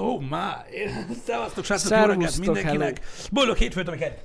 [0.00, 0.86] Oh my!
[1.26, 3.00] Szevasztok, srácok, jó reggelt mindenkinek!
[3.32, 4.22] Boldog hétfőt, amiket!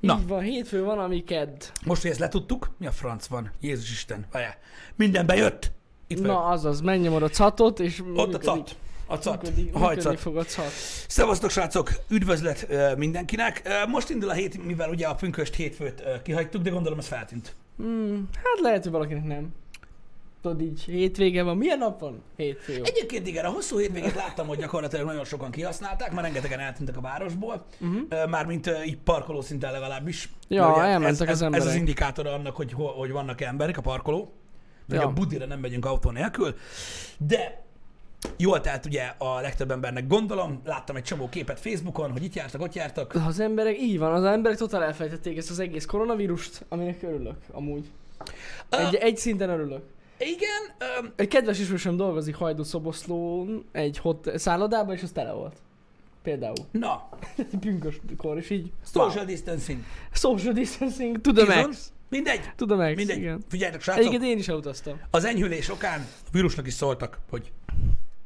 [0.00, 0.18] Na.
[0.20, 1.62] Így van, hétfő van, ami kedd.
[1.84, 3.50] Most, hogy ezt letudtuk, mi a franc van?
[3.60, 4.56] Jézus Isten, vajá.
[4.96, 5.72] Minden bejött!
[6.06, 6.32] Itt vagyok.
[6.32, 8.76] Na, azaz, megnyomod a catot, és Ott a cat.
[9.06, 9.42] A cat.
[9.42, 10.70] Működik, működni fog a cat.
[11.08, 11.90] Szevasztok, srácok!
[12.08, 13.62] Üdvözlet ö, mindenkinek!
[13.64, 17.06] Ö, Most indul a hét, mivel ugye a pünköst hétfőt ö, kihagytuk, de gondolom ez
[17.06, 17.54] feltűnt.
[17.76, 19.54] Hmm, hát lehet, hogy valakinek nem.
[20.42, 21.56] Tudod így, hétvége van.
[21.56, 22.22] Milyen nap van?
[22.36, 22.80] Hétfő.
[22.82, 27.00] Egyébként igen, a hosszú hétvégét láttam, hogy gyakorlatilag nagyon sokan kihasználták, már rengetegen eltűntek a
[27.00, 28.28] városból, uh-huh.
[28.30, 30.28] mármint így parkoló szinten legalábbis.
[30.48, 31.76] Ja, elmentek ez, az ez, ez az emberek.
[31.76, 34.32] indikátora annak, hogy, ho- hogy vannak emberek a parkoló,
[34.88, 35.06] hogy Ja.
[35.06, 36.54] a budira nem megyünk autó nélkül,
[37.18, 37.62] de
[38.36, 42.60] jól telt ugye a legtöbb embernek gondolom, láttam egy csomó képet Facebookon, hogy itt jártak,
[42.60, 43.14] ott jártak.
[43.26, 47.90] Az emberek, így van, az emberek totál elfelejtették ezt az egész koronavírust, aminek örülök, amúgy.
[48.68, 49.82] Egy, egy szinten örülök.
[50.20, 55.56] Igen, öm, Egy kedves ismerősöm dolgozik Hajdú Szoboszlón egy hot szállodában, és az tele volt.
[56.22, 56.54] Például.
[56.70, 57.08] na,
[57.60, 58.72] Pünköskor, és így.
[58.92, 59.78] social distancing.
[60.12, 61.62] Social distancing to the Bizony.
[61.62, 61.92] max.
[62.08, 63.16] Mindegy, To the max, mindegy.
[63.18, 63.40] igen.
[63.48, 65.00] Figyeljetek, srácok, Egyébként én is elutaztam.
[65.10, 67.52] az enyhülés okán a vírusnak is szóltak, hogy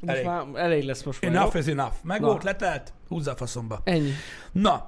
[0.05, 0.24] Most Elég.
[0.24, 1.30] már elég lesz most már.
[1.34, 1.60] enough jó?
[1.60, 1.94] is enough.
[2.02, 2.27] Meg Na.
[2.27, 3.80] volt, letelt, húzza a faszomba.
[3.84, 4.10] Ennyi.
[4.52, 4.86] Na,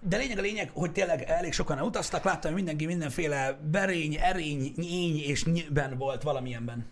[0.00, 4.72] de lényeg a lényeg, hogy tényleg elég sokan utaztak, láttam, hogy mindenki mindenféle berény, erény,
[4.76, 6.86] nyény és nyíben volt valamilyenben.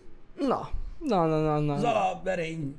[0.47, 0.69] Na.
[0.99, 1.77] Na, na, na, na.
[1.77, 2.75] Zala, berény,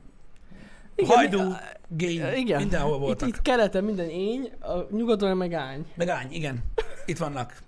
[0.97, 1.53] Igen, hajdú,
[1.89, 2.61] gény, igen.
[2.61, 3.29] mindenhol Itt, voltak.
[3.29, 5.87] itt keleten minden ény, a nyugaton meg ány.
[5.95, 6.65] Meg ány, igen,
[7.07, 7.63] itt vannak.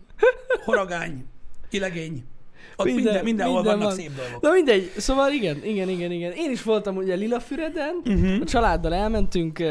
[0.64, 1.24] Horagány,
[1.70, 2.24] ilegény,
[2.76, 3.98] ott minden, minden, mindenhol minden vannak van.
[4.00, 4.42] szép dolgok.
[4.42, 6.32] Na mindegy, szóval igen, igen, igen, igen.
[6.32, 8.14] Én is voltam ugye Lilafüreden, Mhm.
[8.24, 8.40] uh-huh.
[8.40, 9.62] a családdal elmentünk.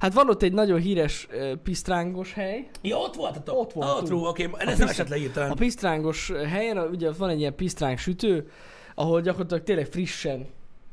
[0.00, 1.28] Hát van ott egy nagyon híres
[1.62, 2.68] pisztrángos hely.
[2.82, 3.58] Ja, ott voltatok?
[3.58, 3.96] Ott voltunk.
[3.98, 4.66] Oh, true, oké, okay.
[4.66, 8.50] ez A nem esett le A pisztrángos helyen, ugye ott van egy ilyen pisztráng sütő,
[8.94, 10.46] ahol gyakorlatilag tényleg frissen,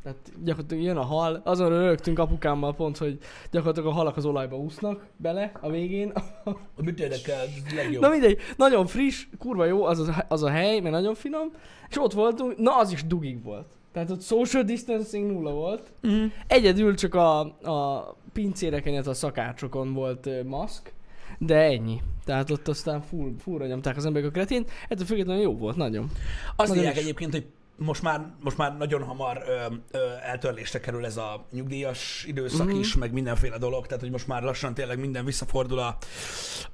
[0.05, 3.17] tehát gyakorlatilag jön a hal, azon rögtünk apukámmal pont, hogy
[3.51, 6.13] gyakorlatilag a halak az olajba úsznak bele a végén.
[6.75, 8.01] Mit érdekel, ez legjobb.
[8.01, 11.51] Na mindegy, nagyon friss, kurva jó az, a, az a hely, mert nagyon finom,
[11.89, 13.67] és ott voltunk, na az is dugig volt.
[13.91, 15.91] Tehát ott social distancing nulla volt.
[16.01, 16.25] Mhm.
[16.47, 20.93] Egyedül csak a, a pincéreken, illetve a szakácsokon volt maszk,
[21.37, 22.01] de ennyi.
[22.25, 24.65] Tehát ott aztán full, fullra nyomták az emberek a kretén.
[24.87, 26.11] Ettől függetlenül jó volt, nagyon.
[26.55, 26.97] Azt Nagyon is.
[26.97, 27.45] egyébként, hogy
[27.77, 32.79] most már, most már nagyon hamar ö, ö, eltörlésre kerül ez a nyugdíjas időszak Mhm.
[32.79, 35.97] is, meg mindenféle dolog, tehát hogy most már lassan tényleg minden visszafordul a,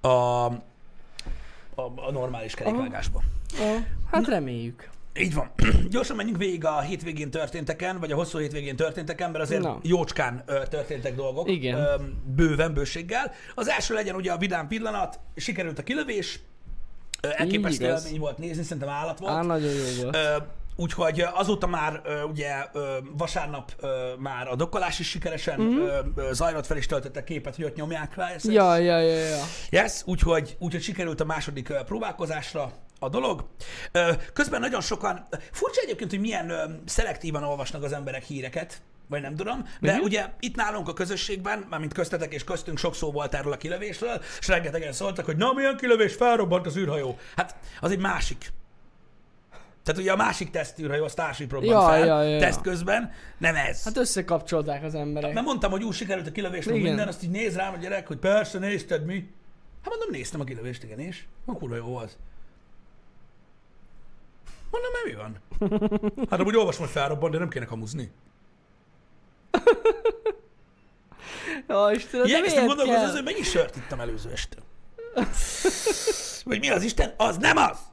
[0.07, 0.45] a,
[1.75, 3.21] a, a normális kerékvágásba.
[3.59, 3.77] Ah,
[4.11, 4.89] hát reméljük.
[5.19, 5.51] Így van.
[5.89, 9.79] Gyorsan menjünk végig a hétvégén történteken, vagy a hosszú hétvégén történteken, mert azért Na.
[9.83, 11.49] jócskán ö, történtek dolgok.
[11.49, 11.77] Igen.
[11.79, 11.95] Ö,
[12.35, 13.31] bőven, bőséggel.
[13.55, 16.39] Az első legyen ugye a vidám pillanat, sikerült a kilövés,
[17.21, 19.33] ö, elképesztő élmény volt nézni, szerintem állat volt.
[19.33, 20.15] Á, nagyon jó volt.
[20.15, 20.35] Ö,
[20.81, 22.53] úgyhogy azóta már ugye
[23.17, 23.71] vasárnap
[24.17, 25.69] már a dokkolás is sikeresen Mhm.
[25.79, 26.31] mm-hmm.
[26.31, 28.45] zajlott fel, és töltöttek képet, hogy ott nyomják rá ezt.
[28.45, 29.43] Ja, ja, ja, ja.
[29.69, 33.45] Yes, úgyhogy, úgyhogy sikerült a második próbálkozásra a dolog.
[34.33, 39.65] Közben nagyon sokan, furcsa egyébként, hogy milyen szelektívan olvasnak az emberek híreket, vagy nem tudom,
[39.79, 40.01] de Mhm.
[40.03, 44.21] ugye itt nálunk a közösségben, mármint köztetek és köztünk sok szó volt erről a kilövésről,
[44.39, 47.17] és rengetegen szóltak, hogy na milyen kilövés, felrobbant az űrhajó.
[47.35, 48.51] Hát az egy másik.
[49.83, 52.39] Tehát ugye a másik tesztűrhajó, a Starship robbant Ja, fel ja, ja, ja.
[52.39, 53.83] teszt közben, nem ez.
[53.83, 55.33] Hát összekapcsolták az emberek.
[55.33, 58.07] Mert mondtam, hogy úgy sikerült a kilövés, meg minden, azt így néz rám a gyerek,
[58.07, 59.29] hogy persze, nézted mi.
[59.81, 61.23] Hát mondom, néztem a kilövést, igen, és?
[61.45, 62.17] A kurva jó volt.
[64.71, 65.39] Mondom, mert mi van?
[66.29, 68.11] Hát amúgy olvasom, hogy felrobban, de nem kéne kamuzni.
[71.67, 74.57] Ja, Istenem, Ilyen, ezt az, hogy mennyi sört ittam előző este.
[76.45, 77.13] Vagy mi az Isten?
[77.17, 77.90] Az nem az!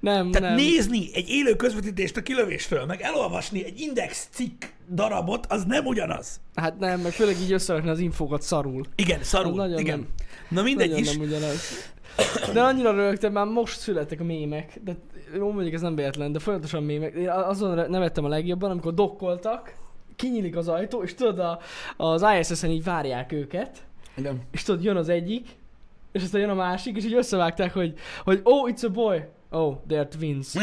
[0.00, 0.64] Nem, Tehát nem.
[0.64, 6.40] nézni egy élő közvetítést a kilövésről, meg elolvasni egy index cikk darabot, az nem ugyanaz.
[6.54, 8.82] Hát nem, meg főleg így összerakni az infókat szarul.
[8.94, 9.54] Igen, szarul.
[9.54, 9.98] Nagyon igen.
[9.98, 10.08] nem.
[10.48, 11.16] Na mindegy Nagyon is.
[11.16, 11.90] nem ugyanaz.
[12.52, 14.78] De annyira rögtem, már most születtek a mémek.
[14.84, 14.96] De
[15.36, 17.14] jó, mondjuk ez nem véletlen, de folyamatosan mémek.
[17.14, 19.74] Én azon nevettem a legjobban, amikor dokkoltak,
[20.16, 21.58] kinyílik az ajtó, és tudod, a,
[21.96, 23.78] az ISS-en így várják őket,
[24.16, 24.40] Igen.
[24.50, 25.48] és tudod, jön az egyik,
[26.12, 27.94] és aztán jön a másik, és így összevágták, hogy,
[28.24, 29.24] hogy oh, it's a boy.
[29.52, 30.54] Oh, they're twins.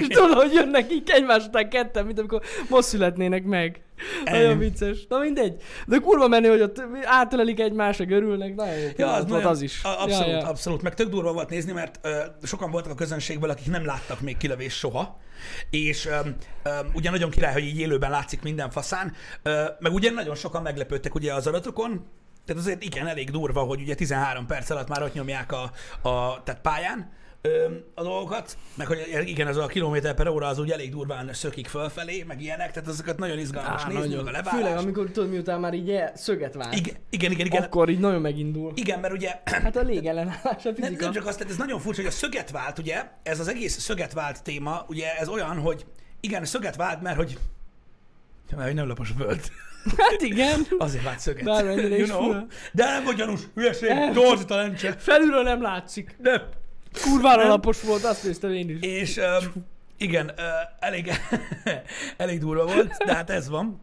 [0.00, 3.82] és tudod, hogy jönnek így egymás után ketten, mint amikor most születnének meg.
[4.24, 5.06] Nagyon vicces.
[5.08, 5.62] Na mindegy.
[5.86, 8.54] De kurva menő, hogy ott átelelik egymásra, örülnek.
[8.54, 9.82] Nagyon jó Ja, az, nagyon, az is.
[9.82, 10.48] Abszolút, ja, ja.
[10.48, 10.82] abszolút.
[10.82, 14.36] Meg tök durva volt nézni, mert ö, sokan voltak a közönségből, akik nem láttak még
[14.36, 15.20] kilövés soha,
[15.70, 16.18] és ö,
[16.62, 19.12] ö, ugye nagyon király, hogy így élőben látszik minden faszán,
[19.42, 22.06] ö, meg ugye nagyon sokan meglepődtek ugye az adatokon,
[22.44, 25.62] tehát azért igen, elég durva, hogy ugye 13 perc alatt már ott nyomják a,
[26.08, 27.12] a tehát pályán
[27.94, 31.66] a dolgokat, meg hogy igen, ez a kilométer per óra az úgy elég durván szökik
[31.66, 34.62] fölfelé, meg ilyenek, tehát ezeket nagyon izgalmas Á, nézni, meg a levállás.
[34.62, 36.74] Főleg amikor tudod, miután már így el- szöget vált.
[36.76, 37.62] Igen, igen, igen, igen.
[37.62, 38.72] Akkor így nagyon megindul.
[38.74, 41.04] Igen, mert ugye Hát a légellenállás, a nem, fizika.
[41.04, 43.78] nem csak azt, tehát ez nagyon furcsa, hogy a szöget vált, ugye, ez az egész
[43.78, 45.86] szöget vált téma, ugye ez olyan, hogy
[46.20, 47.38] igen, szöget vált, mert hogy
[48.50, 49.40] mert hogy nem lapos a föld.
[49.96, 50.66] Hát igen.
[50.78, 51.44] Azért vált szöget.
[51.44, 52.22] Bármennyire you know?
[52.22, 52.46] fura.
[52.72, 54.12] De nem vagy gyanús, hülyeség, Nem.
[54.12, 54.92] torzít a lencse.
[54.98, 56.16] Felülről nem látszik.
[56.22, 56.42] Nem.
[57.02, 57.48] Kurvára Nem.
[57.48, 58.80] lapos volt, azt néztem én is.
[58.80, 60.44] És um, igen, uh,
[60.78, 61.10] elég,
[62.16, 63.82] elég durva volt, de hát ez van.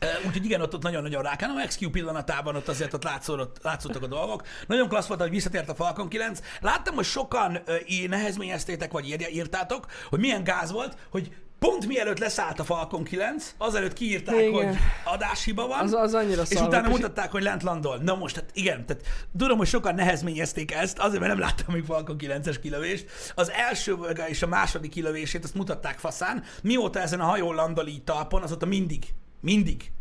[0.00, 1.50] Uh, úgyhogy igen, ott, ott nagyon-nagyon rákán.
[1.50, 4.42] A XQ pillanatában ott azért ott látszódott, látszottak a dolgok.
[4.66, 6.40] Nagyon klassz volt, hogy visszatért a Falcon 9.
[6.60, 12.60] Láttam, hogy sokan uh, nehezményeztétek, vagy írtátok, hogy milyen gáz volt, hogy pont mielőtt leszállt
[12.60, 14.52] a Falcon 9, azelőtt kiírták, Igen.
[14.52, 15.78] hogy adáshiba van.
[15.78, 17.96] Az, az annyira És utána mutatták, hogy lent landol.
[17.96, 19.02] Na most, hát igen, tehát
[19.38, 23.06] tudom, hogy sokan nehezményezték ezt, azért, mert nem láttam még Falcon 9-es kilövést.
[23.34, 23.96] Az első
[24.28, 26.42] és a második kilövését azt mutatták faszán.
[26.62, 29.04] Mióta ezen a hajón landol így talpon, azóta mindig,
[29.40, 29.92] mindig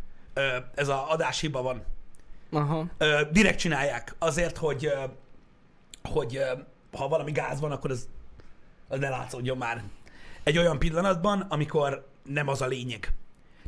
[0.76, 1.84] ez a adáshiba van.
[2.52, 2.86] Aha.
[3.32, 4.92] Direkt csinálják azért, hogy,
[6.04, 6.40] hogy
[6.98, 8.08] ha valami gáz van, akkor az,
[8.88, 9.84] az ne látszódjon már.
[10.48, 13.14] Egy olyan pillanatban, amikor nem az a lényeg.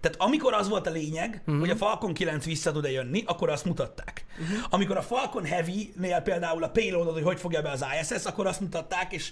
[0.01, 1.39] Tehát amikor az volt a lényeg, Mhm.
[1.45, 1.59] uh-huh.
[1.59, 4.25] hogy a Falcon 9 vissza tud-e jönni, akkor azt mutatták.
[4.41, 4.57] Uh-huh.
[4.69, 8.59] Amikor a Falcon Heavy-nél például a payloadot, hogy hogy fogja be az ISS, akkor azt
[8.59, 9.31] mutatták, és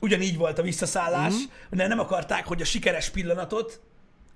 [0.00, 1.42] ugyanígy volt a visszaszállás, Mhm.
[1.42, 1.78] uh-huh.
[1.78, 3.80] de nem akarták, hogy a sikeres pillanatot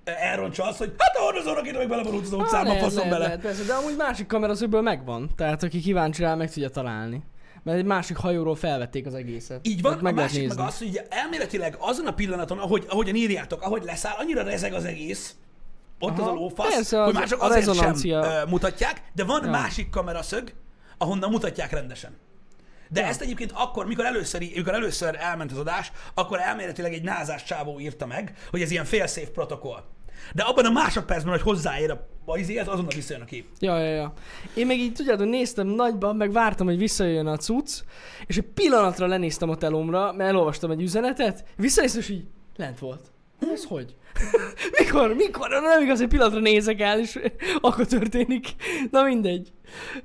[0.03, 3.23] eh, elrontsa az, hogy hát a rakéta meg beleborult az utcába, faszom bele.
[3.23, 5.29] lehet, persze, de amúgy másik kamerazögből megvan.
[5.35, 7.23] Tehát aki kíváncsi rá, meg tudja találni.
[7.69, 9.67] Mert egy másik hajóról felvették az egészet.
[9.67, 10.63] Így van, Tehát meg a másik meg nézni.
[10.63, 15.35] az, hogy elméletileg azon a pillanaton, ahogy, ahogyan írjátok, ahogy leszáll, annyira rezeg az egész,
[15.99, 18.23] ott Aha, az a lófasz, persze, hogy már csak azért sem rezonancia.
[18.23, 19.49] ö, mutatják, de van Ja.
[19.49, 20.53] másik kameraszög,
[20.97, 22.17] ahonnan mutatják rendesen.
[22.89, 23.07] De Ja.
[23.07, 27.79] ezt egyébként akkor, mikor először, mikor először elment az adás, akkor elméletileg egy názás csávó
[27.79, 29.83] írta meg, hogy ez ilyen fail-safe protokoll.
[30.33, 31.91] De abban a másodpercben, hogy hozzáér
[32.25, 33.45] a izéhez, azonnal visszajön a kép.
[33.59, 34.13] Ja, ja, ja.
[34.53, 37.81] Én meg így tudjátok, néztem nagyban, meg vártam, hogy visszajöjjön a cucc,
[38.27, 42.23] és egy pillanatra lenéztem a telomra, mert elolvastam egy üzenetet, visszanéztem, és így
[42.55, 43.11] lent volt.
[43.53, 43.95] Ez hogy?
[44.79, 45.13] mikor?
[45.13, 45.49] Mikor?
[45.49, 47.19] Nem igaz, egy pillanatra nézek el, és
[47.61, 48.47] akkor történik.
[48.91, 49.51] Na mindegy.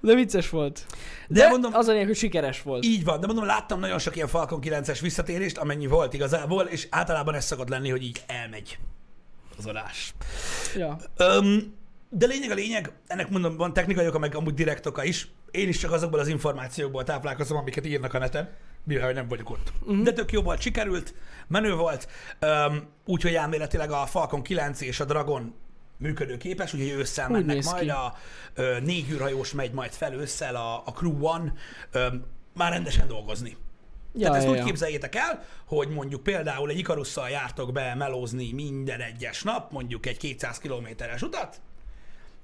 [0.00, 0.86] De vicces volt.
[1.28, 2.84] De, De, mondom, az a lényeg, hogy sikeres volt.
[2.84, 6.86] Így van, de mondom, láttam nagyon sok ilyen Falcon 9-es visszatérést, amennyi volt igazából, és
[6.90, 8.78] általában ez szokott lenni, hogy így elmegy
[9.58, 10.14] az adás.
[10.76, 10.96] Ja.
[11.16, 11.74] Öm,
[12.08, 15.28] de lényeg a lényeg, ennek mondom, van technikai oka, meg amúgy direkt oka is.
[15.50, 18.50] Én is csak azokból az információkból táplálkozom, amiket írnak a neten,
[18.84, 19.72] mivel nem vagyok ott.
[19.80, 20.02] Uh-huh.
[20.02, 21.14] De tök jó volt, sikerült,
[21.46, 22.08] menő volt,
[22.38, 25.54] öm, úgyhogy elméletileg a Falcon 9 és a Dragon
[25.96, 27.90] működőképes, ugye ősszel Úgy mennek majd, ki.
[27.90, 28.14] a
[28.54, 31.52] ö, négy űrhajós megy majd fel ősszel, a, a Crew One
[31.92, 33.56] öm, már rendesen dolgozni.
[34.16, 34.64] Ja, Tehát ezt ja, úgy ja.
[34.64, 40.16] képzeljétek el, hogy mondjuk például egy Ikarusszal jártok be melózni minden egyes nap, mondjuk egy
[40.16, 41.60] 200 kilométeres utat,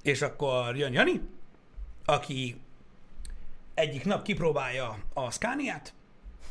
[0.02, 1.20] és akkor jön Jani,
[2.04, 2.60] aki
[3.74, 5.94] egyik nap kipróbálja a Scaniát,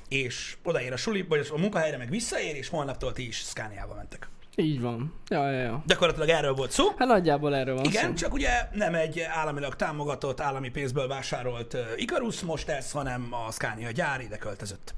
[0.08, 4.30] és odaér a suli, vagy a munkahelyre meg visszaér, és holnaptól ti is Scaniával mentek.
[4.56, 5.14] Így van.
[5.28, 5.84] Ja, ja, ja.
[5.86, 6.86] Gyakorlatilag erről volt szó.
[6.98, 8.14] Hát nagyjából erről van Igen, szó.
[8.14, 13.92] csak ugye nem egy államilag támogatott, állami pénzből vásárolt Ikarus most ez, hanem a Scania
[13.92, 14.94] gyár ide költözött.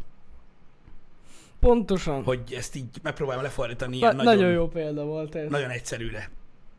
[1.61, 2.23] Pontosan.
[2.23, 5.49] Hogy ezt így megpróbáljam lefordítani Na, ilyen nagyon, nagyon, jó példa volt ez.
[5.49, 6.29] nagyon egyszerűre.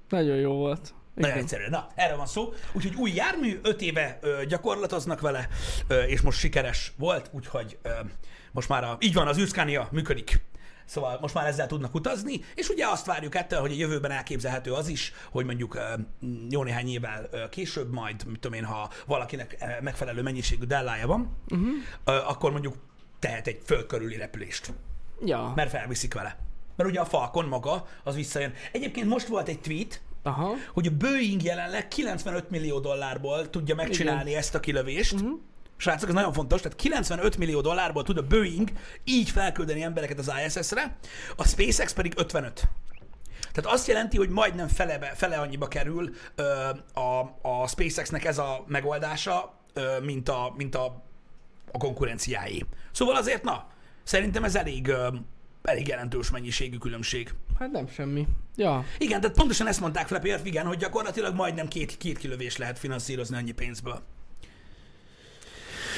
[0.09, 0.95] Nagyon jó volt.
[1.15, 1.43] Nagyon Igen.
[1.43, 1.71] egyszerűen.
[1.71, 2.53] Na, erről van szó.
[2.73, 5.49] Úgyhogy új jármű, öt éve ö, gyakorlatoznak vele,
[5.89, 7.91] ö, és most sikeres volt, úgyhogy ö,
[8.53, 10.41] most már a, így van, az űrszkánia működik.
[10.85, 14.73] Szóval most már ezzel tudnak utazni, és ugye azt várjuk ettől, hogy a jövőben elképzelhető
[14.73, 15.79] az is, hogy mondjuk
[16.51, 22.29] jó néhány évvel később majd, mit tudom én, ha valakinek megfelelő mennyiségű dellája van, uh-huh.
[22.29, 22.75] akkor mondjuk
[23.23, 24.73] tehet egy földkörüli repülést,
[25.25, 25.53] Ja.
[25.57, 26.37] mert felviszik vele.
[26.77, 28.53] Mert ugye a Falcon maga, az visszajön.
[28.73, 30.55] Egyébként most volt egy tweet, Aha.
[30.73, 34.41] hogy a Boeing jelenleg 95 millió dollárból tudja megcsinálni Igen.
[34.41, 35.13] ezt a kilövést.
[35.13, 35.41] Uh-huh.
[35.77, 38.73] Srácok, ez nagyon fontos, tehát 95 millió dollárból tud a Boeing
[39.05, 40.97] így felküldeni embereket az ISS-re,
[41.37, 42.69] a SpaceX pedig 55.
[43.53, 46.43] Tehát azt jelenti, hogy majdnem felebe, fele annyiba kerül ö,
[46.95, 51.03] a, a SpaceX-nek ez a megoldása, ö, mint, a, mint a,
[51.73, 52.65] a konkurenciáé.
[52.93, 53.67] Szóval azért, na,
[54.03, 54.93] szerintem ez elég,
[55.63, 57.35] elég jelentős mennyiségű különbség.
[57.59, 58.27] Hát nem semmi.
[58.57, 58.85] Ja.
[58.99, 62.79] Igen, tehát pontosan ezt mondták Flappy Earth, igen, hogy gyakorlatilag majdnem két, két kilövés lehet
[62.79, 64.03] finanszírozni annyi pénzből.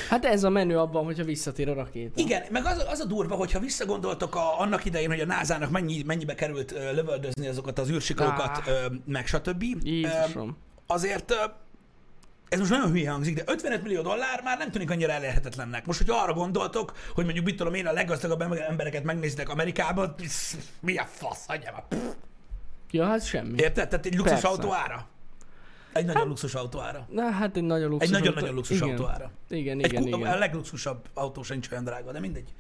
[0.09, 2.21] Hát ez a menő abban, hogyha visszatér a rakéta.
[2.21, 6.03] Igen, meg az, az a durva, hogyha visszagondoltok a, annak idején, hogy a NASA-nak mennyi,
[6.03, 8.63] mennyibe került ö, lövöldözni azokat az űrsiklókat, Á.
[8.67, 9.63] ö, meg stb.
[9.63, 10.57] Ö, Jézusom.
[10.87, 11.35] azért ö,
[12.49, 15.87] ez most nagyon hülye hangzik, de 55 millió dollár már nem tűnik annyira elérhetetlennek.
[15.87, 20.57] Most, hogyha arra gondoltok, hogy mondjuk mit tudom én, a leggazdagabb embereket megnézitek Amerikában, psz,
[20.81, 21.75] mi a fasz, anyám.
[22.91, 23.53] Ja, hát semmi.
[23.57, 23.89] Érted?
[23.89, 24.49] Tehát egy luxus Persze.
[24.49, 25.07] autó ára.
[25.95, 27.07] Egy nagyon luxus autó ára.
[27.11, 28.25] Na, hát egy nagyon luxus Egy autó.
[28.25, 28.89] nagyon-nagyon luxus igen.
[28.89, 29.31] autó ára.
[29.49, 30.23] Igen, Egy igen, igen.
[30.23, 32.55] A legluxusabb autó sincs olyan drága, de mindegy.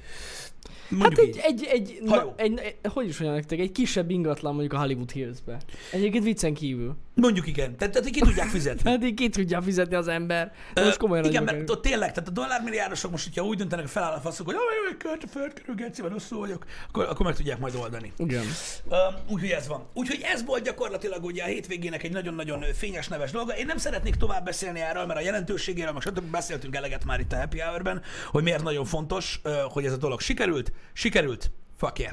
[0.90, 1.40] Hát Mondjuk egy, így.
[1.42, 4.78] egy, egy, Ha na, egy, egy, hogy is mondjam nektek, egy kisebb ingatlan mondjuk a
[4.78, 5.60] Hollywood Hills-be.
[5.92, 6.96] Egyébként viccen kívül.
[7.14, 7.76] Mondjuk igen.
[7.76, 8.90] Tehát, tehát ki tudják fizetni.
[8.90, 10.52] Hát így ki tudja fizetni az ember.
[10.74, 14.12] De most komolyan Igen, mert ott tényleg, tehát a dollármilliárdosok most, hogyha úgy döntenek, feláll
[14.12, 17.58] a faszok, hogy jaj, jaj, költ a földkörül, geciben rosszul vagyok, akkor, akkor meg tudják
[17.58, 18.12] majd oldani.
[18.16, 18.44] Igen.
[18.88, 19.86] Um, úgyhogy ez van.
[19.94, 23.60] Úgyhogy ez volt gyakorlatilag ugye a hétvégének egy nagyon-nagyon fényes, neves dolga.
[23.60, 26.30] Én nem szeretnék tovább beszélni erről, mert a jelentőségéről, most stb.
[26.30, 30.20] beszéltünk eleget már itt a Happy Hour-ben, hogy miért nagyon fontos, hogy ez a dolog
[30.20, 30.72] sikerült.
[30.92, 31.50] Sikerült.
[31.76, 32.12] Fuck yeah.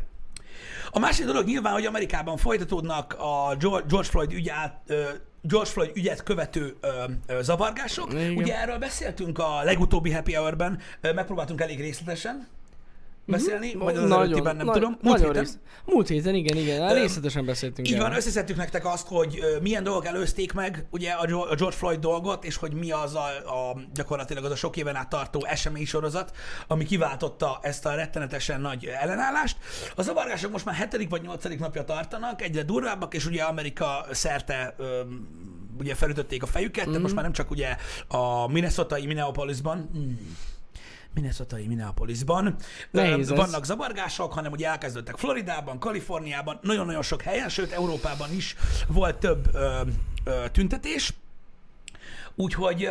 [0.91, 5.03] A másik dolog nyilván, hogy Amerikában folytatódnak a George Floyd ügyát, ö,
[5.41, 8.13] George Floyd ügyet követő ö, ö, zavargások.
[8.13, 8.35] Igen.
[8.35, 12.47] Ugye erről beszéltünk a legutóbbi Happy Hour-ben, megpróbáltunk elég részletesen
[13.25, 14.89] beszélni, vagy az előttiben, nem na- tudom.
[15.01, 15.43] Múlt nagyon héten.
[15.43, 16.81] rész- Múlt héten, igen, igen.
[16.81, 21.25] Öm, részletesen beszéltünk Így van, összeszedtük nektek azt, hogy milyen dolgok előzték meg ugye a
[21.55, 23.25] George Floyd dolgot, és hogy mi az a,
[23.71, 26.31] a gyakorlatilag az a sok éven át tartó eseménysorozat,
[26.67, 29.57] ami kiváltotta ezt a rettenetesen nagy ellenállást.
[29.95, 34.73] A zavargások most már hetedik vagy nyolcadik napja tartanak, egyre durvábbak, és ugye Amerika szerte
[34.77, 35.01] ö,
[35.79, 37.75] ugye felütötték a fejüket, tehát most már nem csak ugye
[38.07, 40.11] a Minnesota-i Minneapolisban, mm,
[41.13, 42.55] Minnesota-i Minneapolisban
[42.91, 43.37] Nehéz ö, ez.
[43.39, 48.55] vannak zavargások, hanem ugye elkezdődtek Floridában, Kaliforniában, nagyon-nagyon sok helyen, sőt Európában is
[48.87, 49.81] volt több ö,
[50.23, 51.13] ö, tüntetés.
[52.35, 52.89] Úgyhogy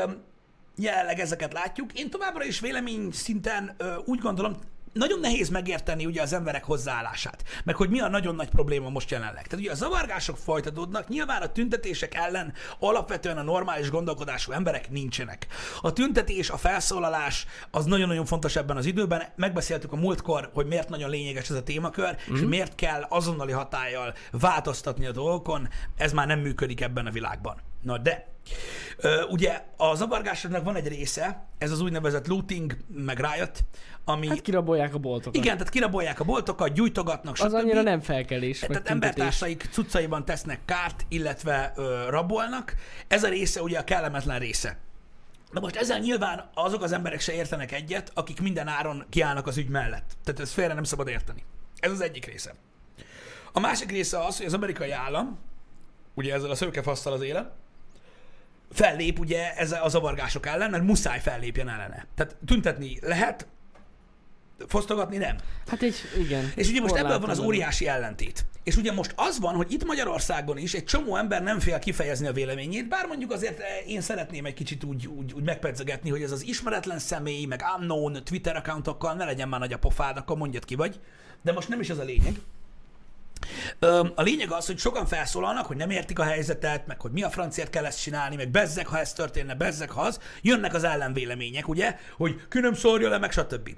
[0.76, 1.92] jelenleg ezeket látjuk.
[1.98, 4.56] Én továbbra is vélemény szinten ö, úgy gondolom,
[4.92, 9.10] nagyon nehéz megérteni ugye az emberek hozzáállását, meg hogy mi a nagyon nagy probléma most
[9.10, 9.46] jelenleg.
[9.46, 15.46] Tehát ugye a zavargások folytatódnak, nyilván a tüntetések ellen alapvetően a normális gondolkodású emberek nincsenek.
[15.80, 19.22] A tüntetés, a felszólalás az nagyon-nagyon fontos ebben az időben.
[19.36, 22.34] Megbeszéltük a múltkor, hogy miért nagyon lényeges ez a témakör, mm.
[22.34, 25.68] és miért kell azonnali hatállyal változtatni a dolgokon.
[25.96, 27.56] Ez már nem működik ebben a világban.
[27.82, 28.29] Na de,
[29.30, 33.64] ugye a zavargásoknak van egy része, ez az úgynevezett looting, meg riot,
[34.04, 34.28] ami...
[34.28, 35.34] Hát kirabolják a boltokat.
[35.34, 37.46] igen, tehát kirabolják a boltokat, gyújtogatnak, stb.
[37.46, 38.58] Az annyira nem felkelés.
[38.58, 42.74] Tehát embertársaik cuccaiban tesznek kárt, illetve ö, rabolnak.
[43.08, 44.78] Ez a része ugye a kellemetlen része.
[45.50, 49.56] Na most ezzel nyilván azok az emberek se értenek egyet, akik minden áron kiállnak az
[49.56, 50.16] ügy mellett.
[50.24, 51.44] Tehát ez félre nem szabad érteni.
[51.78, 52.54] Ez az egyik része.
[53.52, 55.38] A másik része az, hogy az amerikai állam,
[56.14, 57.52] ugye ezzel a szőkefasszal az élen,
[58.70, 62.06] fellép ugye ezzel a zavargások ellen, mert muszáj fellépjen ellene.
[62.14, 63.46] Tehát tüntetni lehet,
[64.66, 65.36] fosztogatni nem.
[65.66, 66.52] Hát egy, igen.
[66.54, 68.44] És ugye most ebből van az óriási ellentét.
[68.62, 72.26] És ugye most az van, hogy itt Magyarországon is egy csomó ember nem fél kifejezni
[72.26, 76.22] a véleményét, bár mondjuk azért eh, én szeretném egy kicsit úgy, úgy, úgy megpedzegetni, hogy
[76.22, 80.36] ez az ismeretlen személy, meg unknown Twitter accountokkal ne legyen már nagy a pofád, akkor
[80.36, 81.00] mondjad ki vagy.
[81.42, 82.34] De most nem is ez a lényeg.
[84.14, 87.30] A lényeg az, hogy sokan felszólalnak, hogy nem értik a helyzetet, meg hogy mi a
[87.30, 90.20] franciát kell ezt csinálni, meg bezzek, ha ez történne, bezzek, ha az.
[90.42, 93.76] Jönnek az ellenvélemények, ugye, hogy ki nem szórja le, meg stb.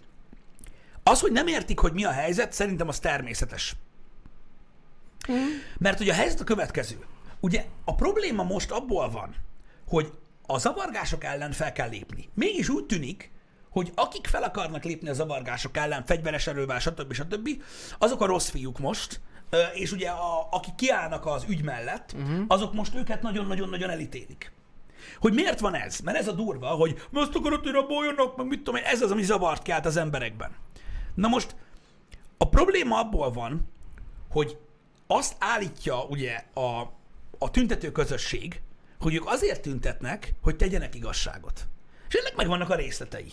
[1.03, 3.77] Az, hogy nem értik, hogy mi a helyzet, szerintem az természetes.
[5.79, 6.99] Mert ugye a helyzet a következő.
[7.41, 9.35] Ugye a probléma most abból van,
[9.89, 10.13] hogy
[10.47, 12.29] a zavargások ellen fel kell lépni.
[12.35, 13.31] Mégis úgy tűnik,
[13.71, 17.13] hogy akik fel akarnak lépni a zavargások ellen, fegyveres erővel, stb.
[17.13, 17.63] stb.,
[17.99, 19.21] azok a rossz fiúk most,
[19.75, 22.45] és ugye a, akik kiállnak az ügy mellett, uh-huh.
[22.47, 24.53] azok most őket nagyon-nagyon-nagyon elítélik.
[25.21, 25.99] Hogy miért van ez?
[26.01, 29.03] Mert ez a durva, hogy "Mi azt akarod, hogy raboljanak, meg mit tudom én, ez
[29.03, 30.51] az, ami zavart kelt az emberekben.
[31.15, 31.57] Na most
[32.37, 33.69] a probléma abból van,
[34.31, 34.59] hogy
[35.07, 36.81] azt állítja ugye a,
[37.39, 38.61] a tüntető közösség,
[39.01, 41.67] hogy ők azért tüntetnek, hogy tegyenek igazságot.
[42.09, 43.33] És ennek megvannak a részletei.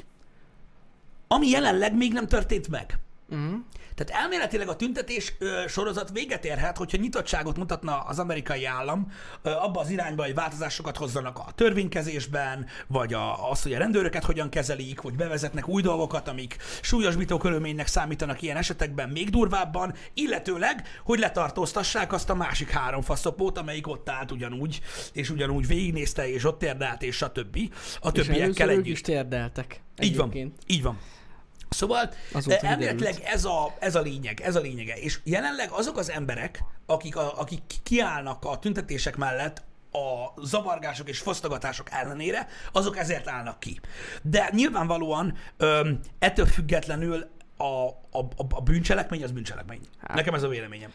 [1.27, 2.99] Ami jelenleg még nem történt meg.
[3.29, 3.59] Uh-huh.
[3.95, 9.49] Tehát elméletileg a tüntetés ö, sorozat véget érhet, hogyha nyitottságot mutatna az amerikai állam ö,
[9.49, 14.49] abba az irányba, hogy változásokat hozzanak a törvénykezésben, vagy a, az, hogy a rendőröket hogyan
[14.49, 21.19] kezelik, vagy bevezetnek új dolgokat, amik súlyosbító körülménynek számítanak ilyen esetekben még durvábban, illetőleg, hogy
[21.19, 24.81] letartóztassák azt a másik három faszopót, amelyik ott állt ugyanúgy,
[25.13, 27.57] és ugyanúgy végignézte, és ott érdelt, és stb.
[27.99, 28.85] A többiekkel együtt.
[28.85, 29.81] is térdeltek.
[30.01, 30.59] Így van, egyébként.
[30.67, 30.99] így van.
[31.69, 34.93] Szóval Azóta elméletileg ez a, ez a lényeg, ez a lényege.
[34.95, 41.19] És jelenleg azok az emberek, akik, a, akik kiállnak a tüntetések mellett a zavargások és
[41.19, 43.79] fosztogatások ellenére, azok ezért állnak ki.
[44.21, 49.81] De nyilvánvalóan öm, ettől függetlenül a, a, a, a bűncselekmény az bűncselekmény.
[49.99, 50.15] Hát.
[50.15, 50.91] Nekem ez a véleményem.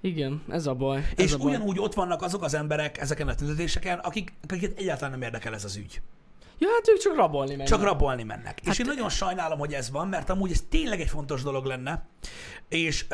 [0.00, 0.98] Igen, ez a baj.
[0.98, 1.46] Ez És a baj.
[1.46, 5.64] ugyanúgy ott vannak azok az emberek ezeken a tüntetéseken, akik, akiket egyáltalán nem érdekel ez
[5.64, 6.00] az ügy.
[6.60, 7.66] Ja, hát ők csak rabolni mennek.
[7.66, 8.60] Csak rabolni mennek.
[8.64, 11.64] Hát, és én nagyon sajnálom, hogy ez van, mert amúgy ez tényleg egy fontos dolog
[11.64, 12.06] lenne,
[12.68, 13.06] és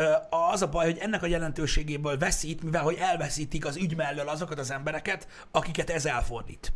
[0.50, 4.58] az a baj, hogy ennek a jelentőségéből veszít, mivel hogy elveszítik az ügy mellől azokat
[4.58, 6.72] az embereket, akiket ez elfordít.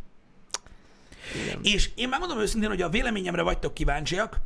[1.43, 1.59] Igen.
[1.63, 4.37] És én megmondom őszintén, hogy a véleményemre vagytok kíváncsiak,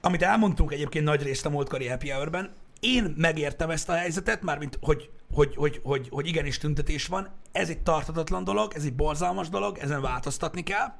[0.00, 4.78] amit elmondtunk egyébként nagy részt a múltkori Happy Hour-ben, én megértem ezt a helyzetet, mármint,
[4.80, 7.28] hogy, hogy, hogy, hogy, hogy igenis tüntetés van.
[7.52, 10.94] Ez egy tartatatlan dolog, ez egy borzalmas dolog, ezen változtatni kell.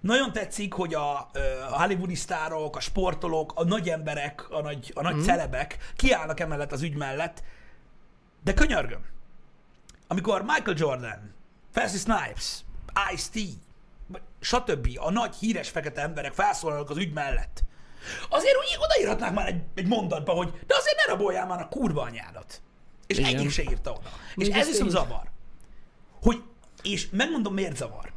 [0.00, 1.30] Nagyon tetszik, hogy a,
[1.70, 5.20] a hollywoodi sztárok, a sportolók, a nagy emberek, a nagy, a nagy mm.
[5.20, 7.42] celebek kiállnak emellett az ügy mellett,
[8.44, 9.04] de könyörgöm,
[10.06, 11.34] amikor Michael Jordan,
[11.76, 12.58] Wesley Snipes,
[13.12, 13.38] Ice-T,
[14.40, 14.88] stb.
[15.00, 17.62] a nagy híres fekete emberek felszólalnak az ügy mellett,
[18.28, 22.02] azért úgy odaírhatnák már egy, egy mondatba, hogy de azért ne raboljál már a kurva
[22.02, 22.62] anyádat.
[23.10, 23.34] És Igen.
[23.34, 24.10] egyik se írta oda.
[24.36, 25.30] És Még ez ezt viszont zavar.
[26.22, 26.42] Hogy,
[26.82, 28.12] és megmondom miért zavar.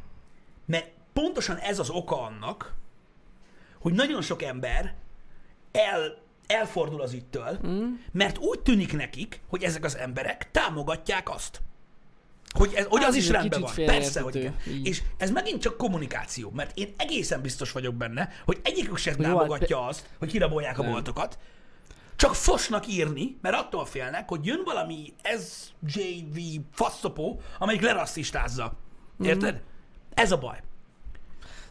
[0.66, 2.74] Mert pontosan ez az oka annak,
[3.78, 4.94] hogy nagyon sok ember
[5.72, 7.92] el, elfordul az ügytől, mm.
[8.12, 11.60] mert úgy tűnik nekik, hogy ezek az emberek támogatják azt.
[12.48, 13.74] Hogy, ez, hogy Hát az ez is rendben van.
[13.74, 14.56] Persze, hogy igen.
[14.68, 14.86] Így.
[14.86, 19.22] És ez megint csak kommunikáció, mert én egészen biztos vagyok benne, hogy egyikük sem hát
[19.22, 21.38] támogatja azt, hogy kirabolják a boltokat,
[22.16, 26.38] csak fosnak írni, mert attól félnek, hogy jön valami SJV
[26.72, 28.72] faszopó, amelyik lerasszistázza.
[29.22, 29.62] Érted?
[30.14, 30.62] Ez a baj.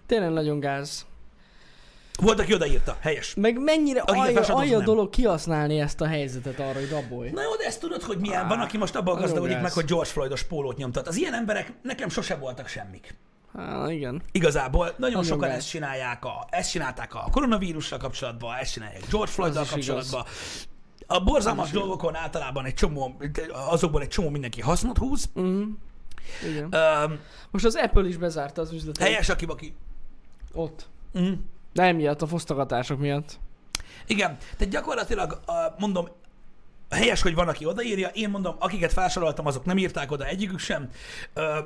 [0.05, 1.05] Tényleg nagyon gáz.
[2.21, 2.97] Volt, aki odaírta.
[3.01, 3.33] Helyes.
[3.35, 7.29] Meg mennyire alja, alja dolog kihasználni ezt a helyzetet arra, hogy rabolj.
[7.29, 8.47] Na jó, de ezt tudod, hogy milyen?
[8.47, 11.07] Van, aki most abban gazdagodik meg, hogy George Floydos pólót nyomtat.
[11.07, 13.15] Az ilyen emberek nekem sose voltak semmik.
[13.57, 14.21] Há, igen.
[14.31, 15.57] Igazából nagyon, Nagyon sokan gáz.
[15.57, 20.09] ezt csinálják, a, ezt csinálták a koronavírussal kapcsolatban, ezt csinálják George Floyddal Az is igaz.
[20.09, 20.33] kapcsolatban.
[21.07, 23.17] A borzalmas dolgokon általában egy csomó,
[23.51, 25.29] azokból egy csomó mindenki hasznot húz.
[25.33, 25.63] Uh-huh.
[26.49, 26.73] Igen.
[26.73, 27.19] Öm,
[27.51, 29.03] Most az Apple is bezárta az üzletet.
[29.03, 29.75] helyes, aki, aki
[30.53, 30.87] Ott.
[31.19, 31.33] mm,
[31.73, 33.39] De emiatt, a fosztogatások miatt.
[34.07, 35.39] Igen, tehát gyakorlatilag
[35.77, 36.07] mondom,
[36.93, 40.89] helyes, hogy van, aki odaírja, én mondom, akiket felsoroltam, azok nem írták oda egyikük sem.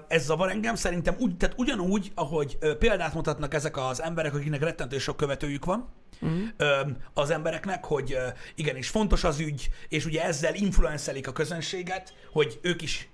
[0.07, 4.97] Ez zavar engem, szerintem úgy, tehát ugyanúgy, ahogy példát mutatnak ezek az emberek, akiknek rettentő
[4.97, 5.89] sok követőjük van,
[6.21, 6.87] uh-huh.
[7.13, 8.17] az embereknek, hogy
[8.55, 13.09] igenis fontos az ügy, és ugye ezzel influencelik a közönséget, hogy ők is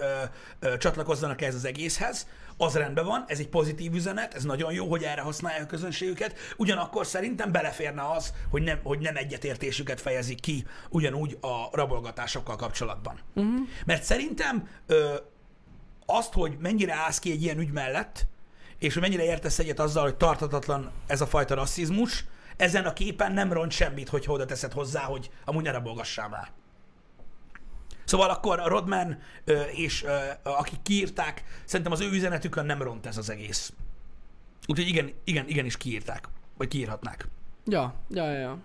[0.77, 5.03] csatlakozzanak ehhez az egészhez, az rendben van, ez egy pozitív üzenet, ez nagyon jó, hogy
[5.03, 10.65] erre használják a közönségüket, ugyanakkor szerintem beleférne az, hogy nem, hogy nem egyetértésüket fejezik ki
[10.89, 13.19] ugyanúgy a rabolgatásokkal kapcsolatban.
[13.35, 13.67] Uh-huh.
[13.85, 15.15] Mert szerintem ö,
[16.05, 18.25] azt, hogy mennyire állsz ki egy ilyen ügy mellett,
[18.79, 22.25] és hogy mennyire értesz egyet azzal, hogy tartatatlan ez a fajta rasszizmus,
[22.57, 26.51] ezen a képen nem ront semmit, hogy oda teszed hozzá, hogy amúgy ne rabolgassál már.
[28.05, 29.17] Szóval akkor a Rodman
[29.71, 30.05] és
[30.43, 33.73] akik kiírták, szerintem az ő üzenetükön nem ront ez az egész.
[34.67, 36.27] Úgyhogy igen, igen, igenis kiírták.
[36.57, 37.27] Vagy kiírhatnák.
[37.65, 38.57] Ja, ja, ja.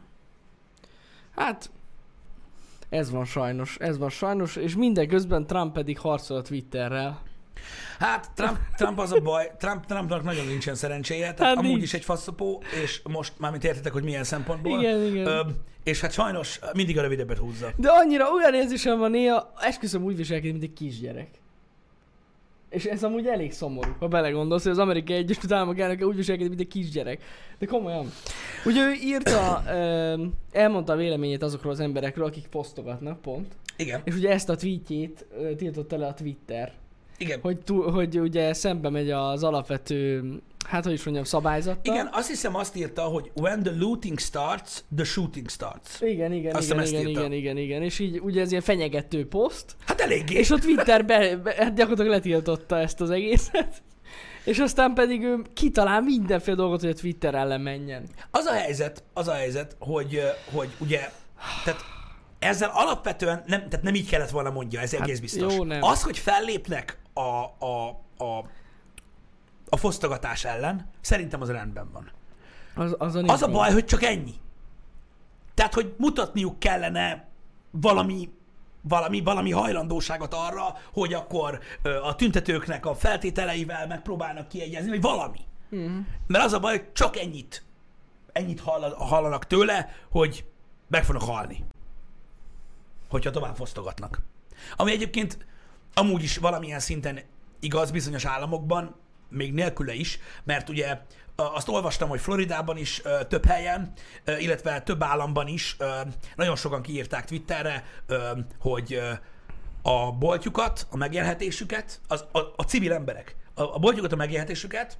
[1.36, 1.70] Hát,
[2.88, 7.22] ez van sajnos, ez van sajnos, és mindeközben Trump pedig harcol a Twitterrel.
[7.98, 11.82] Hát Trump, Trump az a baj, Trump, Trumpnak nagyon nincsen szerencséje, tehát Hát amúgy nincs.
[11.82, 14.78] is egy faszopó, és most mármint értitek, hogy milyen szempontból.
[14.78, 15.26] Igen, igen.
[15.26, 15.40] Ö,
[15.88, 17.72] és hát sajnos mindig a rövidebbet húzza.
[17.76, 21.28] De annyira olyan érzésem van néha, esküszöm úgy viselkedik, mint egy kisgyerek.
[22.70, 26.48] És ez amúgy elég szomorú, ha belegondolsz, hogy az amerikai Egyesült Államok elnöke úgy viselkedik,
[26.48, 27.22] mint egy kisgyerek.
[27.58, 28.12] De komolyan.
[28.64, 29.62] Ugye ő írta,
[30.52, 33.54] elmondta a véleményét azokról az emberekről, akik posztogatnak, pont.
[33.76, 36.72] Igen, És ugye ezt a tweetjét tiltotta le a Twitter.
[37.18, 37.38] Igen.
[37.42, 40.24] Hogy, túl, hogy ugye szembe megy az alapvető,
[40.68, 41.94] hát hogy is mondjam, szabályzattal.
[41.94, 46.00] Igen, azt hiszem azt írta, hogy when the looting starts, the shooting starts.
[46.00, 49.76] Igen, igen, Azt igen, igen, igen, igen, igen, és így ugye ez ilyen fenyegető poszt,
[49.86, 50.34] Hát eléggé.
[50.38, 53.82] és a Twitter be, be, hát gyakorlatilag letiltotta ezt az egészet,
[54.44, 58.08] és aztán pedig ő kitalál mindenféle dolgot, hogy a Twitter ellen menjen.
[58.30, 60.20] Az a helyzet, az a helyzet, hogy,
[60.52, 61.10] hogy ugye,
[61.64, 61.80] tehát
[62.38, 65.54] ezzel alapvetően nem, tehát nem így kellett volna mondja, ez egész biztos.
[65.54, 65.82] jó, nem.
[65.82, 67.20] Az, hogy fellépnek a,
[67.66, 68.44] a, a,
[69.68, 72.10] a fosztogatás ellen, szerintem az rendben van.
[72.74, 74.34] Az, az, a, Az a baj, hogy csak ennyi.
[75.54, 77.28] Tehát, hogy mutatniuk kellene
[77.70, 78.30] valami
[78.82, 81.58] valami, valami hajlandóságot arra, hogy akkor
[82.02, 85.38] a tüntetőknek a feltételeivel megpróbálnak kiegyezni, vagy valami.
[85.76, 85.98] Mm.
[86.26, 87.64] Mert az a baj, hogy csak ennyit,
[88.32, 90.44] ennyit hall, hallanak tőle, hogy
[90.88, 91.64] meg fognak halni.
[93.08, 94.22] Hogyha tovább fosztogatnak.
[94.76, 95.46] Ami egyébként
[95.94, 97.20] amúgy is valamilyen szinten
[97.60, 98.94] igaz bizonyos államokban,
[99.28, 100.98] még nélküle is, mert ugye
[101.34, 103.92] azt olvastam, hogy Floridában is több helyen,
[104.38, 105.76] illetve több államban is
[106.36, 107.84] nagyon sokan kiírták Twitterre,
[108.58, 109.00] hogy
[109.82, 114.98] a boltjukat, a megélhetésüket, az, a, a civil emberek, a, a boltjukat, a megélhetésüket,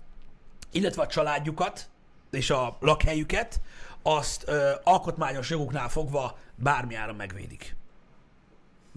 [0.72, 1.88] illetve a családjukat
[2.30, 3.60] és a lakhelyüket,
[4.02, 7.76] azt ö, alkotmányos joguknál fogva bármi áron megvédik.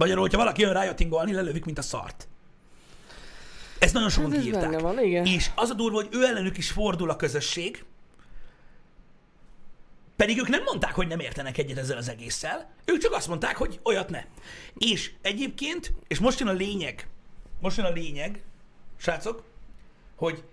[0.01, 2.27] Magyarul, hogyha valaki jön rájöttingolni, lelövik, mint a szart.
[3.79, 4.79] Ezt nagyon sokan Hát ez kiírták.
[4.79, 5.25] van, igen.
[5.25, 7.85] És az a durva, hogy ő ellenük is fordul a közösség,
[10.15, 13.57] pedig ők nem mondták, hogy nem értenek egyet ezzel az egésszel, ők csak azt mondták,
[13.57, 14.23] hogy olyat ne.
[14.77, 17.07] És egyébként, és most jön a lényeg,
[17.59, 18.43] most jön a lényeg,
[18.97, 19.43] srácok,
[20.15, 20.43] hogy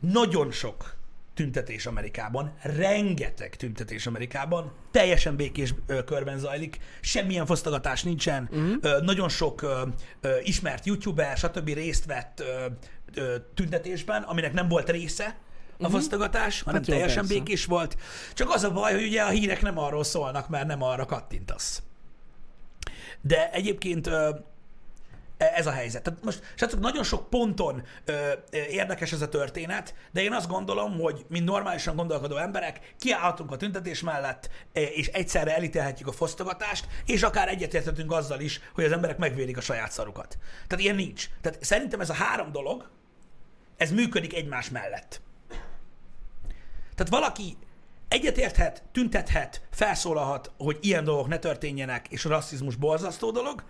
[0.00, 0.94] nagyon sok
[1.36, 8.74] tüntetés Amerikában, rengeteg tüntetés Amerikában, teljesen békés ö, körben zajlik, semmilyen fosztogatás nincsen, uh-huh.
[8.80, 9.82] ö, nagyon sok ö,
[10.20, 11.68] ö, ismert youtuber, stb.
[11.68, 12.66] részt vett ö,
[13.14, 15.36] ö, tüntetésben, aminek nem volt része
[15.78, 17.38] a fosztogatás, hanem Hát jó, teljesen persze.
[17.38, 17.96] békés volt.
[18.34, 21.82] Csak az a baj, hogy ugye a hírek nem arról szólnak, mert nem arra kattintasz.
[23.20, 24.10] De egyébként
[25.36, 26.02] ez a helyzet.
[26.02, 31.00] Tehát most, srácok, nagyon sok ponton ö, érdekes ez a történet, de én azt gondolom,
[31.00, 36.86] hogy mint normálisan gondolkodó emberek kiállhatunk a tüntetés mellett, ö, és egyszerre elítélhetjük a fosztogatást,
[37.06, 40.38] és akár egyetérthetünk azzal is, hogy az emberek megvédik a saját szarukat.
[40.66, 41.28] Tehát ilyen nincs.
[41.40, 42.90] Tehát szerintem ez a három dolog,
[43.76, 45.20] ez működik egymás mellett.
[46.94, 47.56] Tehát valaki
[48.08, 53.64] egyetérthet, tüntethet, felszólalhat, hogy ilyen dolgok ne történjenek, és a rasszizmus borzasztó dolog,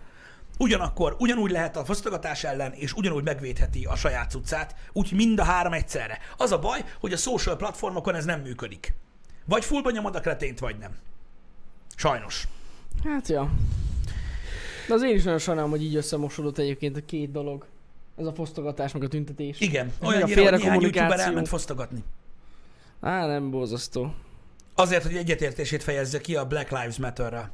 [0.57, 5.43] ugyanakkor ugyanúgy lehet a fosztogatás ellen, és ugyanúgy megvédheti a saját cuccát, úgy mind a
[5.43, 6.19] három egyszerre.
[6.37, 8.93] Az a baj, hogy a social platformokon ez nem működik.
[9.45, 10.91] Vagy fullba nyomod a kretént, vagy nem.
[11.95, 12.47] Sajnos.
[13.03, 13.51] Hát ja.
[14.87, 17.65] De az én is nagyon sajnálom, hogy így összemosodott egyébként a két dolog.
[18.17, 19.59] Ez a fosztogatás, meg a tüntetés.
[19.59, 22.03] Igen, olyan a hogy néhány youtuber elment fosztogatni.
[23.01, 24.13] Á, nem borzasztó.
[24.75, 27.51] Azért, hogy egyetértését fejezze ki a Black Lives Matter-rel.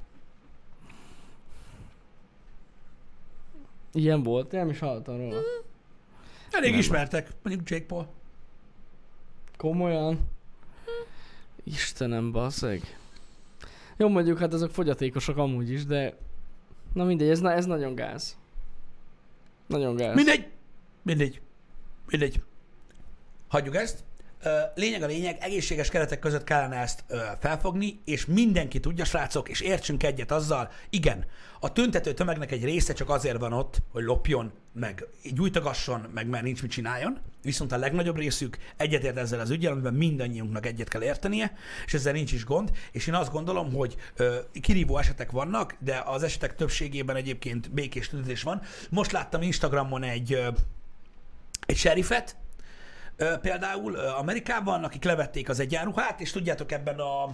[3.94, 5.40] Ilyen volt, nem is hallottam róla.
[6.52, 6.80] Elég Nem.
[6.80, 8.08] ismertek, mondjuk Jake Paul.
[9.58, 10.20] Komolyan?
[11.64, 12.98] Istenem, basszeg.
[13.98, 16.18] Jó, mondjuk hát azok fogyatékosok amúgy is, de...
[16.94, 18.38] Na mindegy, ez, na, ez nagyon gáz.
[19.68, 20.16] Nagyon gáz.
[20.16, 20.48] Mindegy.
[21.02, 21.42] Mindegy.
[22.08, 22.42] Mindegy.
[23.48, 24.04] Hagyjuk ezt.
[24.76, 27.04] Lényeg a lényeg, egészséges keretek között kellene ezt
[27.40, 31.26] felfogni, és mindenki tudja, srácok, és értsünk egyet azzal, igen,
[31.60, 36.44] a tüntető tömegnek egy része csak azért van ott, hogy lopjon, meg gyújtogasson, meg mert
[36.44, 41.04] nincs mit csináljon, viszont a legnagyobb részük egyetért ezzel az ügyel, amiben mindannyiunknak egyet kell
[41.04, 41.54] értenie,
[41.86, 46.04] és ezzel nincs is gond, és én azt gondolom, hogy ö, kirívó esetek vannak, de
[46.06, 48.62] az esetek többségében egyébként békés tüntetés van.
[48.90, 50.48] Most láttam Instagramon egy ö,
[51.66, 52.36] egy serifet,
[53.42, 57.30] például Amerikában, akik levették az egyenruhát, és tudjátok ebben a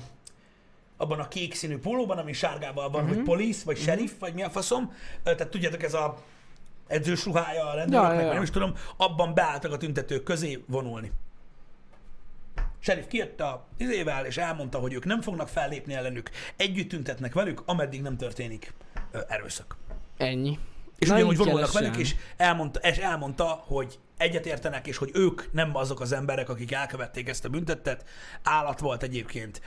[0.98, 3.16] abban a kék színű pólóban, ami sárgával van, uh-huh.
[3.16, 4.94] hogy police, vagy sheriff, vagy mi a faszom.
[5.24, 6.18] Tehát tudjátok, ez a
[6.88, 10.64] edzős ruhája a rendőröknek, Ja, ja, ja, nem is tudom, abban beálltak a tüntetők közé
[10.68, 11.12] vonulni.
[12.80, 17.62] Sheriff kijött a izével, és elmondta, hogy ők nem fognak fellépni ellenük, együtt tüntetnek velük,
[17.66, 18.74] ameddig nem történik
[19.28, 19.78] erőszak.
[20.18, 20.60] Ennyi.
[21.00, 25.76] És Na, ugyanúgy vonulnak velük, és elmondta, és elmondta, hogy egyetértenek, és hogy ők nem
[25.76, 28.06] azok az emberek, akik elkövették ezt a büntettet.
[28.44, 29.62] Állat volt egyébként,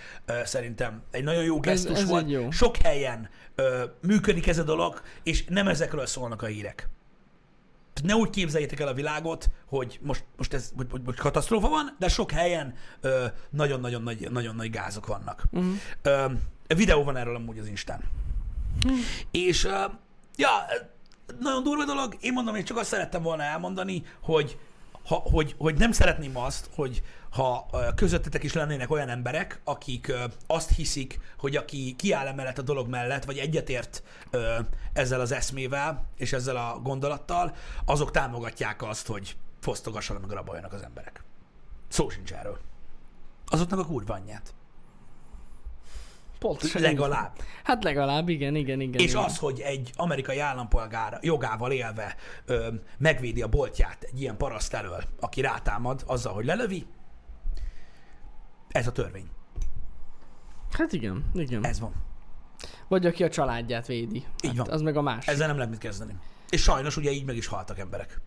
[0.45, 2.25] szerintem egy nagyon jó gesztus ez volt.
[2.25, 2.51] egy jó.
[2.51, 6.89] Sok helyen ö, működik ez a dolog, és nem ezekről szólnak a hírek.
[7.93, 11.69] Tehát ne úgy képzeljétek el a világot, hogy most, most ez hogy, hogy, hogy katasztrófa
[11.69, 12.75] van, de sok helyen
[13.51, 15.45] nagyon-nagyon nagy, nagyon nagy gázok vannak.
[15.51, 15.73] Uh-huh.
[16.03, 16.27] Ö,
[16.67, 18.01] videó van erről amúgy az Instán.
[19.31, 19.85] És ö,
[20.37, 20.51] ja,
[21.41, 22.17] nagyon durva dolog.
[22.21, 24.59] Én mondom, én csak azt szerettem volna elmondani, hogy,
[25.05, 30.13] ha, hogy, hogy nem szeretném azt, hogy ha közöttetek is lennének olyan emberek, akik
[30.47, 34.03] azt hiszik, hogy aki kiáll emellett a dolog mellett, vagy egyetért
[34.93, 40.83] ezzel az eszmével és ezzel a gondolattal, azok támogatják azt, hogy fosztogassanak meg raboljanak az
[40.83, 41.23] emberek.
[41.89, 42.59] Szó sincs erről.
[43.47, 44.55] Azoknak a kurva anyját.
[46.43, 46.83] Pontosan.
[46.83, 47.33] Legalább.
[47.65, 49.01] Hát legalább, igen, igen, igen.
[49.01, 49.25] És igen.
[49.25, 55.03] az, hogy egy amerikai állampolgár jogával élve ö, megvédi a boltját egy ilyen paraszt elől,
[55.21, 56.87] aki rátámad azzal, hogy lelövi,
[58.69, 59.27] ez a törvény.
[60.71, 61.65] Hát igen, igen.
[61.67, 61.93] Ez van.
[62.89, 64.25] Vagy aki a családját védi.
[64.45, 64.71] Így hát van.
[64.71, 65.31] Az meg a másik.
[65.31, 66.17] Ezzel nem lehet mit kezdeni.
[66.51, 68.21] És sajnos ugye így meg is haltak emberek.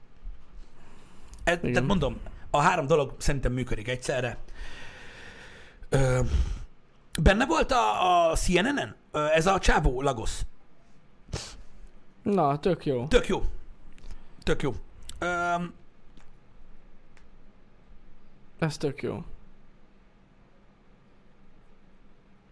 [1.43, 2.17] E, tehát mondom,
[2.49, 4.37] a három dolog szerintem működik egyszerre.
[5.89, 6.19] Ö,
[7.21, 10.41] benne volt a, a CNN-en ez a csávó Lagos.
[12.23, 13.07] Na, tök jó.
[13.07, 13.43] Tök jó.
[14.43, 14.73] Tök jó.
[15.19, 15.73] Öm,
[18.59, 19.23] Ez tök jó.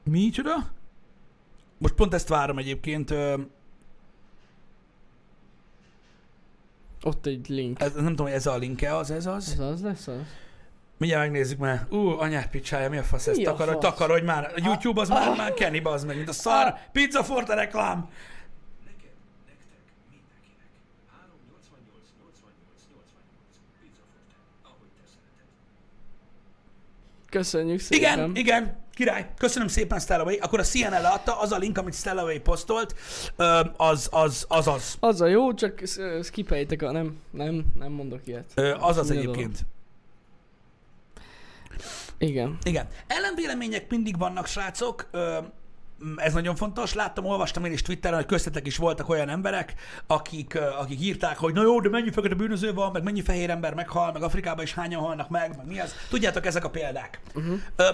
[0.04, 0.56] Micsoda?
[1.78, 3.12] Most pont ezt várom egyébként.
[3.12, 3.42] ö,
[7.04, 7.80] Ott egy link.
[7.82, 9.52] Ez, nem tudom, hogy ez a linke az, ez az.
[9.52, 10.22] Ez az lesz az?
[11.04, 11.88] Mindjárt megnézzük már.
[11.90, 13.38] Ú, anyát picsája, mi a fasz ez?
[13.38, 14.52] A Takarodj, már.
[14.56, 16.76] A YouTube az már, már Kenny, bazd meg, mint a szar.
[16.92, 18.10] Pizza Forte reklám.
[18.86, 19.12] Neked,
[19.46, 19.78] nektek,
[20.10, 20.68] mindenkinek.
[21.12, 23.48] 388 88 88
[23.82, 24.04] Pizza
[24.64, 25.48] Forte, szereted.
[27.30, 28.14] Köszönjük szépen.
[28.14, 29.30] Igen, igen, király.
[29.38, 30.38] Köszönöm szépen Stellaway.
[30.42, 32.96] Akkor a CNN leadta, az a link, amit Stellaway posztolt,
[33.78, 34.98] az az, az, az.
[35.00, 35.84] Az a jó, csak
[36.24, 36.92] skipeljétek a...
[36.92, 38.60] Nem, nem, nem mondok ilyet.
[38.80, 39.66] Az az egyébként.
[42.18, 42.58] Igen.
[42.64, 42.88] Igen.
[43.08, 45.08] Ellenvélemények mindig vannak, srácok.
[45.12, 45.38] Ö,
[46.16, 46.94] ez nagyon fontos.
[46.94, 49.74] Láttam, olvastam én is Twitteren, hogy köztetek is voltak olyan emberek,
[50.08, 53.74] akik, akik írták, hogy na jó, de mennyi fekete bűnöző van, meg mennyi fehér ember
[53.74, 55.94] meghal, meg Afrikában is hányan halnak meg, meg mi az.
[56.10, 57.20] Tudjátok, ezek a példák.
[57.36, 57.60] Uh-huh.
[57.76, 57.90] Ö,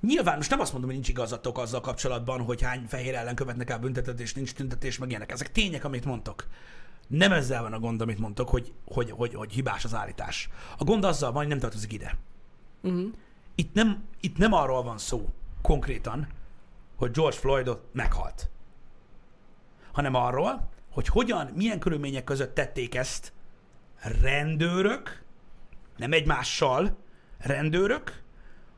[0.00, 3.70] Nyilván most nem azt mondom, hogy nincs igazatok azzal kapcsolatban, hogy hány fehér ellen követnek
[3.70, 5.32] el büntetet, és nincs tüntetés, meg ilyenek.
[5.32, 6.46] Ezek tények, amit mondtok.
[7.06, 10.48] Nem ezzel van a gond, amit mondtok, hogy, hogy, hogy, hogy hibás az állítás.
[10.78, 12.16] A gond azzal van, hogy nem tartozik ide.
[12.82, 13.12] Uh-huh.
[13.58, 15.28] Itt nem, itt nem arról van szó
[15.62, 16.26] konkrétan,
[16.96, 18.50] hogy George Floydot meghalt,
[19.92, 23.32] hanem arról, hogy hogyan, milyen körülmények között tették ezt
[24.02, 25.22] rendőrök,
[25.96, 26.96] nem egymással,
[27.38, 28.22] rendőrök,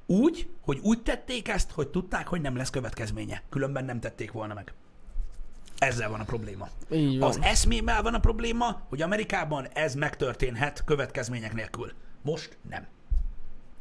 [0.07, 3.43] úgy, hogy úgy tették ezt, hogy tudták, hogy nem lesz következménye.
[3.49, 4.73] Különben nem tették volna meg.
[5.79, 6.69] Ezzel van a probléma.
[6.91, 7.29] Így van.
[7.29, 11.93] Az eszmémmel van a probléma, hogy Amerikában ez megtörténhet következmények nélkül.
[12.23, 12.87] Most nem.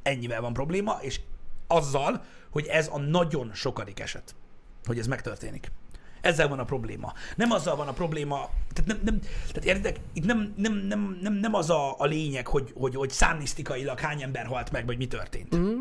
[0.08, 1.20] Ennyivel van probléma, és
[1.67, 4.36] azzal, hogy ez a nagyon sokadik eset,
[4.86, 5.72] hogy ez megtörténik.
[6.22, 7.13] Ezzel van a probléma.
[7.36, 9.20] Nem azzal van a probléma, tehát, nem, nem,
[9.52, 13.10] tehát értitek, itt nem, nem, nem, nem, nem az a, a lényeg, hogy, hogy, hogy
[13.10, 15.80] számnisztikailag hány ember halt meg, vagy mi történt Uh-huh.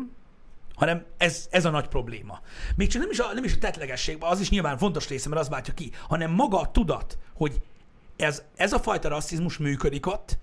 [0.75, 2.41] hanem ez, ez a nagy probléma.
[2.75, 5.41] Még csak nem is a, nem is a tetlegesség, az is nyilván fontos része, mert
[5.41, 7.61] az váltja ki, hanem maga a tudat, hogy
[8.15, 10.37] ez, ez a fajta rasszizmus működik ott,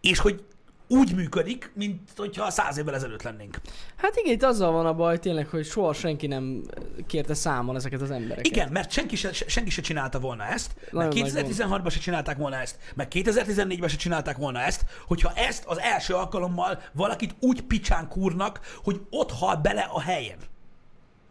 [0.00, 0.44] és hogy
[0.88, 3.60] úgy működik, mint hogyha száz évvel ezelőtt lennénk.
[3.96, 6.62] Hát igen, itt azzal van a baj tényleg, hogy soha senki nem
[7.06, 8.46] kérte számon ezeket az embereket.
[8.46, 12.36] Igen, mert senki se, senki se csinálta volna ezt, meg Nagyon nagy 2016-ban se csinálták
[12.36, 17.62] volna ezt, meg 2014-ben se csinálták volna ezt, hogyha ezt az első alkalommal valakit úgy
[17.62, 20.38] picsán kúrnak, hogy ott hal bele a helyen.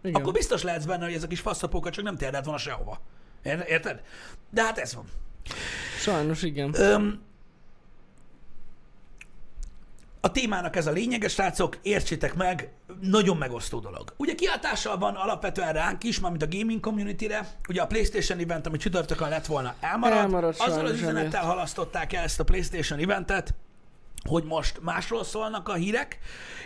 [0.04, 0.22] Igen.
[0.22, 3.02] akkor biztos lehetsz benne, hogy ezek is faszapókat csak nem térdelt volna sehova.
[3.44, 4.02] Ér- Érted?
[4.50, 5.06] De hát ez van.
[6.00, 6.74] Sajnos igen.
[6.74, 7.22] Öm,
[10.26, 12.70] a témának ez a lényege, srácok, értsétek meg,
[13.02, 14.14] nagyon megosztó dolog.
[14.18, 18.78] Ugye kiáltással van alapvetően ránk is, mármint a gaming community-re, ugye a PlayStation event, ami
[18.78, 20.18] csütörtökön lett volna, elmarad.
[20.18, 23.54] Elmaradt Azzal az üzenettel halasztották el ezt a PlayStation eventet,
[24.30, 26.20] hogy most másról szólnak a hírek,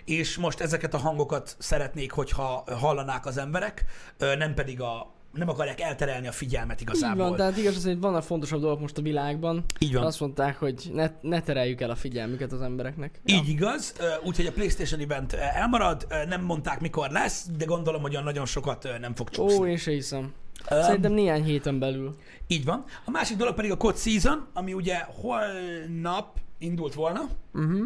[0.05, 3.85] és most ezeket a hangokat szeretnék, hogyha hallanák az emberek,
[4.17, 7.27] nem pedig a nem akarják elterelni a figyelmet Így igazából.
[7.27, 9.63] van, tehát igaz, az, hogy vannak fontosabb dolgok most a világban.
[9.79, 10.03] Így van.
[10.05, 13.21] Azt mondták, hogy ne, ne tereljük el a figyelmüket az embereknek.
[13.25, 18.45] Így igaz, úgyhogy a PlayStation event elmarad, nem mondták mikor lesz, de gondolom, hogy nagyon
[18.45, 19.69] sokat nem fog Ó, csúszni.
[19.69, 20.33] én se hiszem.
[20.69, 22.15] Szerintem néhány héten belül.
[22.47, 22.83] Így van.
[23.05, 27.21] A másik dolog pedig a COD Season, ami ugye holnap indult volna,
[27.53, 27.79] Uh-huh.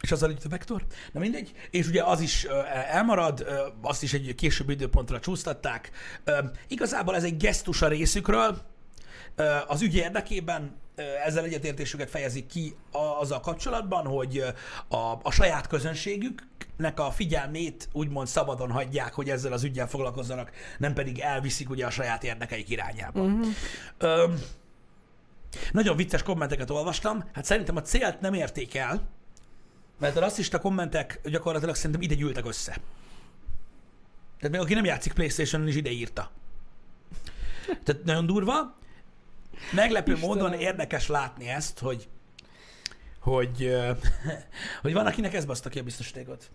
[0.00, 2.44] És itt a vektor, na mindegy, és ugye az is
[2.90, 3.46] elmarad,
[3.82, 5.90] azt is egy később időpontra csúsztatták.
[6.68, 8.58] Igazából ez egy gesztus a részükről,
[9.66, 10.76] az ügy érdekében
[11.24, 14.44] ezzel egyetértésüket fejezik ki a- azzal kapcsolatban, hogy
[14.88, 20.92] a, a saját közönségüknek a figyelmét úgymond szabadon hagyják, hogy ezzel az ügyel foglalkozzanak, nem
[20.92, 23.20] pedig elviszik ugye a saját érdekeik irányába.
[23.20, 23.46] Uh-huh.
[23.98, 24.24] Ö,
[25.72, 29.08] nagyon vicces kommenteket olvastam, hát szerintem a célt nem érték el,
[30.00, 32.76] mert a rasszista kommentek gyakorlatilag szerintem ide gyűltek össze.
[34.38, 36.30] Tehát még aki nem játszik Playstation-on is ide írta.
[37.84, 38.78] Tehát nagyon durva.
[39.72, 40.36] Meglepő Istenem.
[40.36, 42.08] módon érdekes látni ezt, hogy
[43.20, 43.76] hogy,
[44.82, 46.50] hogy van, akinek ez baszta ki a biztosítékot.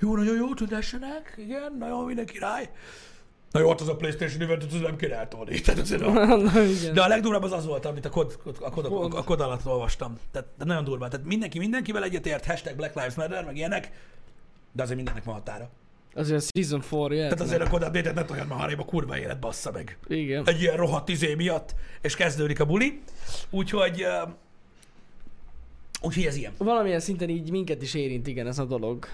[0.00, 2.70] Jó, nagyon jó, tudássanak, igen, nagyon minden király.
[3.56, 5.60] Na jó, hát az a Playstation eventet, az nem kéne eltolni.
[5.60, 6.94] Tehát azért a, Na igen.
[6.94, 9.14] de a legdurvább az az volt, amit a kod, a kod, a, Kod.
[9.14, 10.18] a kod alatt olvastam.
[10.30, 11.08] Tehát de nagyon durva.
[11.08, 13.90] Tehát mindenki mindenkivel egyetért, hashtag Black Lives Matter, meg ilyenek,
[14.72, 15.70] de azért mindennek van határa.
[16.14, 17.32] Azért a Season 4 jöhet.
[17.32, 19.98] Tehát azért a kod update ne olyan már a kurva élet bassza meg.
[20.06, 20.42] Igen.
[20.46, 23.02] Egy ilyen rohadt izé miatt, és kezdődik a buli.
[23.50, 24.22] Úgyhogy, ö,
[26.02, 26.52] úgyhogy ez ilyen.
[26.58, 29.06] Valamilyen szinten így minket is érint, igen, ez a dolog.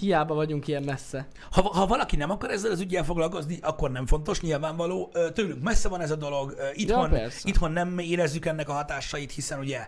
[0.00, 1.28] Hiába vagyunk ilyen messze.
[1.50, 5.12] Ha, ha valaki nem akar ezzel az ügyel foglalkozni, akkor nem fontos, nyilvánvaló.
[5.34, 7.48] Tőlünk messze van ez a dolog, itthon, persze.
[7.48, 9.86] itthon nem érezzük ennek a hatásait, hiszen ugye,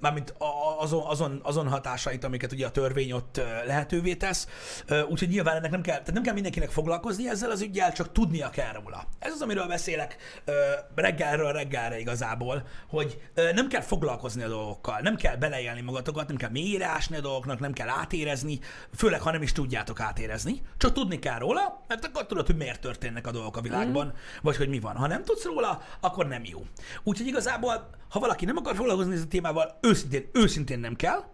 [0.00, 0.34] mármint
[0.78, 4.48] azon, azon, azon hatásait, amiket ugye a törvény ott lehetővé tesz.
[5.08, 8.50] Úgyhogy nyilván ennek nem kell, tehát nem kell mindenkinek foglalkozni ezzel az ügyel, csak tudnia
[8.50, 9.04] kell róla.
[9.18, 10.16] Ez az, amiről beszélek
[10.94, 13.20] reggelről reggelre igazából, hogy
[13.54, 17.72] nem kell foglalkozni a dolgokkal, nem kell beleélni magatokat, nem kell mélyre a dolgoknak, nem
[17.72, 18.60] kell átérezni,
[18.96, 22.80] főleg ha nem is tudjátok átérezni, csak tudni kell róla, mert akkor tudod, hogy miért
[22.80, 24.10] történnek a dolgok a világban, mm.
[24.42, 24.96] vagy hogy mi van.
[24.96, 26.66] Ha nem tudsz róla, akkor nem jó.
[27.02, 31.24] Úgyhogy igazából, ha valaki nem akar foglalkozni ezzel a témával, őszintén, őszintén nem kell,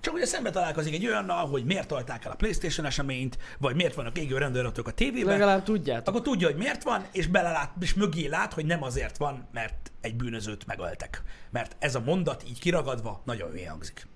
[0.00, 3.94] csak ugye szembe találkozik egy olyannal, hogy miért tolták el a PlayStation eseményt, vagy miért
[3.94, 6.14] vannak égő rendőrök a tévében, Legalább tudjátok.
[6.14, 9.92] akkor tudja, hogy miért van, és belelát, és mögé lát, hogy nem azért van, mert
[10.00, 11.22] egy bűnözőt megöltek.
[11.50, 14.06] Mert ez a mondat így kiragadva nagyon hülye hangzik.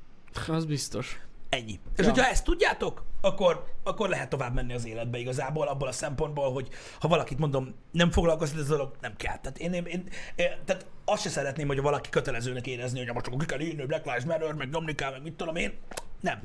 [0.49, 1.21] Az biztos.
[1.55, 1.81] Ennyi.
[1.97, 2.11] És Ja.
[2.11, 6.69] hogyha ezt tudjátok, akkor, akkor lehet tovább menni az életbe igazából, abból a szempontból, hogy
[7.01, 9.39] ha valakit mondom, nem foglalkozik ez a dolog, nem kell.
[9.39, 13.27] Tehát én, én, én, én tehát azt se szeretném, hogy valaki kötelezőnek érezni, hogy most
[13.27, 15.73] akkor ki kell írni, Black Lives Matter, meg nyomni kell, meg mit tudom én.
[16.21, 16.43] Nem.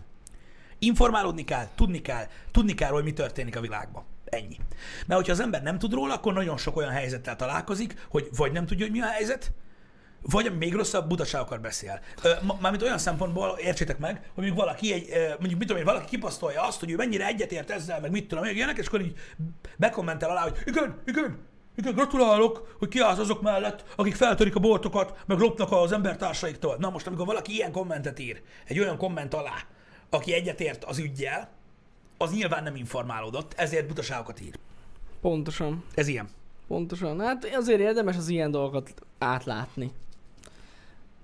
[0.79, 4.05] Informálódni kell, tudni kell, tudni kell, hogy mi történik a világban.
[4.25, 4.57] Ennyi.
[5.05, 8.51] Mert hogyha az ember nem tud róla, akkor nagyon sok olyan helyzettel találkozik, hogy vagy
[8.51, 9.51] nem tudja, hogy mi a helyzet,
[10.21, 11.99] vagy még rosszabb, butaságokat beszél.
[12.59, 16.63] Mármint olyan szempontból értsétek meg, hogy mondjuk valaki, egy, mondjuk mit tudom én, valaki kipasztolja
[16.63, 19.15] azt, hogy ő mennyire egyetért ezzel, meg mit tudom én, ilyenek, és akkor így
[19.77, 21.39] bekommentel alá, hogy igen, igen,
[21.75, 26.75] igen, gratulálok, hogy kiállsz azok mellett, akik feltörik a boltokat, meg lopnak az embertársaiktól.
[26.79, 29.55] Na most, amikor valaki ilyen kommentet ír, egy olyan komment alá,
[30.09, 31.49] aki egyetért az ügyjel,
[32.17, 34.53] az nyilván nem informálódott, ezért butaságokat ír.
[35.21, 35.83] Pontosan.
[35.93, 36.29] Ez ilyen.
[36.67, 37.19] Pontosan.
[37.19, 39.91] Hát azért érdemes az ilyen dolgokat átlátni.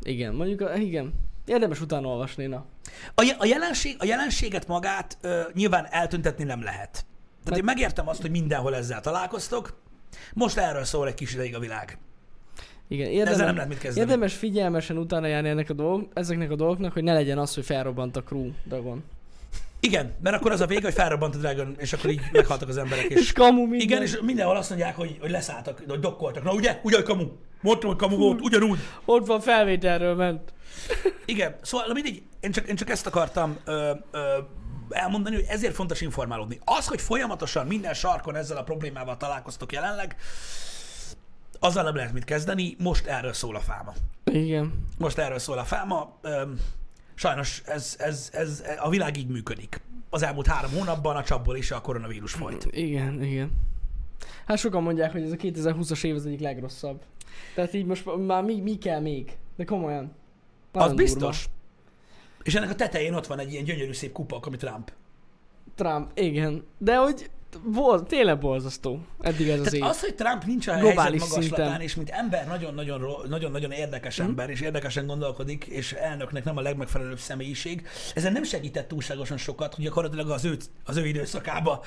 [0.03, 1.13] Igen, mondjuk, igen.
[1.45, 2.65] Érdemes utána olvasni, na.
[3.15, 6.91] A, a, jelenség, a jelenséget magát ö, nyilván eltüntetni nem lehet.
[6.91, 7.05] Tehát
[7.45, 9.81] Mert- én megértem azt, hogy mindenhol ezzel találkoztok.
[10.33, 11.97] Most erről szól egy kis ideig a világ.
[12.87, 14.05] Igen, érdemes, nem lehet mit kezdeni.
[14.05, 17.65] érdemes figyelmesen utána járni ennek a dolg, ezeknek a dolgoknak, hogy ne legyen az, hogy
[17.65, 19.03] felrobbant a crew Dragon.
[19.87, 22.77] Igen, mert akkor az a vége, hogy felrobbant a Dragon, és akkor így meghaltak az
[22.77, 23.05] emberek.
[23.05, 23.79] És És, kamu minden.
[23.79, 26.43] igen, és mindenhol azt mondják, hogy, hogy leszálltak, hogy dokkoltak.
[26.43, 26.79] Na ugye?
[26.83, 27.27] Ugye, hogy kamu?
[27.61, 28.79] Mondtam, hogy kamu volt, ugyanúgy.
[29.05, 30.53] Ott van felvételről ment.
[31.25, 34.37] Igen, szóval na mindegy, én csak, én csak ezt akartam ö, ö,
[34.89, 36.59] elmondani, hogy ezért fontos informálódni.
[36.63, 40.15] Az, hogy folyamatosan minden sarkon ezzel a problémával találkoztok jelenleg,
[41.59, 43.93] azzal nem lehet mit kezdeni, most erről szól a fáma.
[44.23, 44.85] Igen.
[44.97, 46.17] Most erről szól a fáma.
[46.21, 46.59] Öm,
[47.23, 49.81] sajnos ez, ez, ez, a világ így működik.
[50.09, 52.67] Az elmúlt három hónapban a csapból is a koronavírus folyt.
[52.71, 53.51] Igen, igen.
[54.45, 57.01] Hát sokan mondják, hogy ez a 2020-as év az egyik legrosszabb.
[57.55, 59.37] Tehát így most már mi, mi kell még?
[59.55, 60.03] De komolyan.
[60.71, 61.49] Az Nagyon biztos.
[62.43, 64.91] És ennek a tetején ott van egy ilyen gyönyörű szép kupak, ami Trump.
[65.75, 66.63] Trump, igen.
[66.77, 67.29] De hogy
[67.65, 68.99] bol, tényleg borzasztó.
[69.21, 69.83] Eddig ez az Tehát év.
[69.83, 71.81] az, hogy Trump nincs a Globális helyzet magaslatán, szinten.
[71.81, 77.87] és mint ember nagyon-nagyon, érdekes ember, és érdekesen gondolkodik, és elnöknek nem a legmegfelelőbb személyiség,
[78.15, 81.83] ezen nem segített túlságosan sokat, hogy gyakorlatilag az ő, az ő időszakába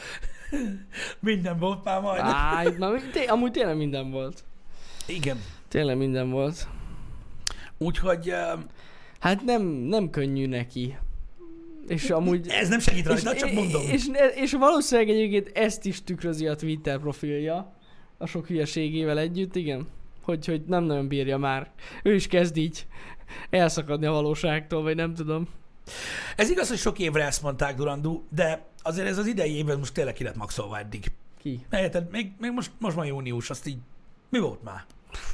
[1.20, 2.20] minden volt már majd.
[2.24, 4.44] Áj, na, té- amúgy tényleg minden volt.
[5.07, 5.42] Igen.
[5.68, 6.68] Tényleg minden volt.
[7.79, 8.61] Úgyhogy uh,
[9.20, 10.96] Hát nem, nem könnyű neki.
[11.88, 12.49] És amúgy...
[12.49, 13.83] ez nem segít rajta, csak mondom.
[13.90, 17.75] És, és valószínűleg egyébként ezt is tükrözi a Twitter profilja.
[18.18, 19.88] A sok hülyeségével együtt, igen.
[20.22, 21.70] Hogy, hogy nem nagyon bírja már.
[22.03, 22.87] Ő is kezd így
[23.51, 25.49] elszakadni a valóságtól, vagy nem tudom.
[26.37, 29.77] Ez igaz, hogy sok évre ezt mondták, Durandú, de azért ez az idei év ez
[29.77, 31.12] most tényleg ki lett maxolva eddig.
[31.42, 31.66] Ki?
[31.70, 32.11] Érted?
[32.11, 33.79] Még, még most, most van június, azt így...
[34.29, 34.85] Mi volt már?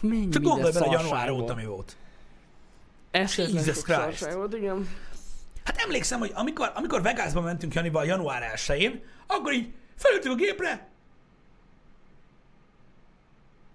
[0.01, 1.97] Mennyi Csak gondolj bele, január óta mi volt.
[3.11, 3.99] Esztetlen Jesus Christ.
[3.99, 4.89] szarság volt, igen.
[5.65, 10.89] Hát emlékszem, hogy amikor, amikor Vegasba mentünk Janival január 1-én, akkor így felültünk a gépre,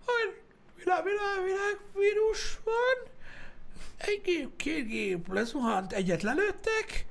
[0.06, 0.42] hogy
[0.76, 3.12] világ, világ, világ, vírus van,
[3.98, 7.06] egy gép, két gép lezuhant, egyet lelőttek,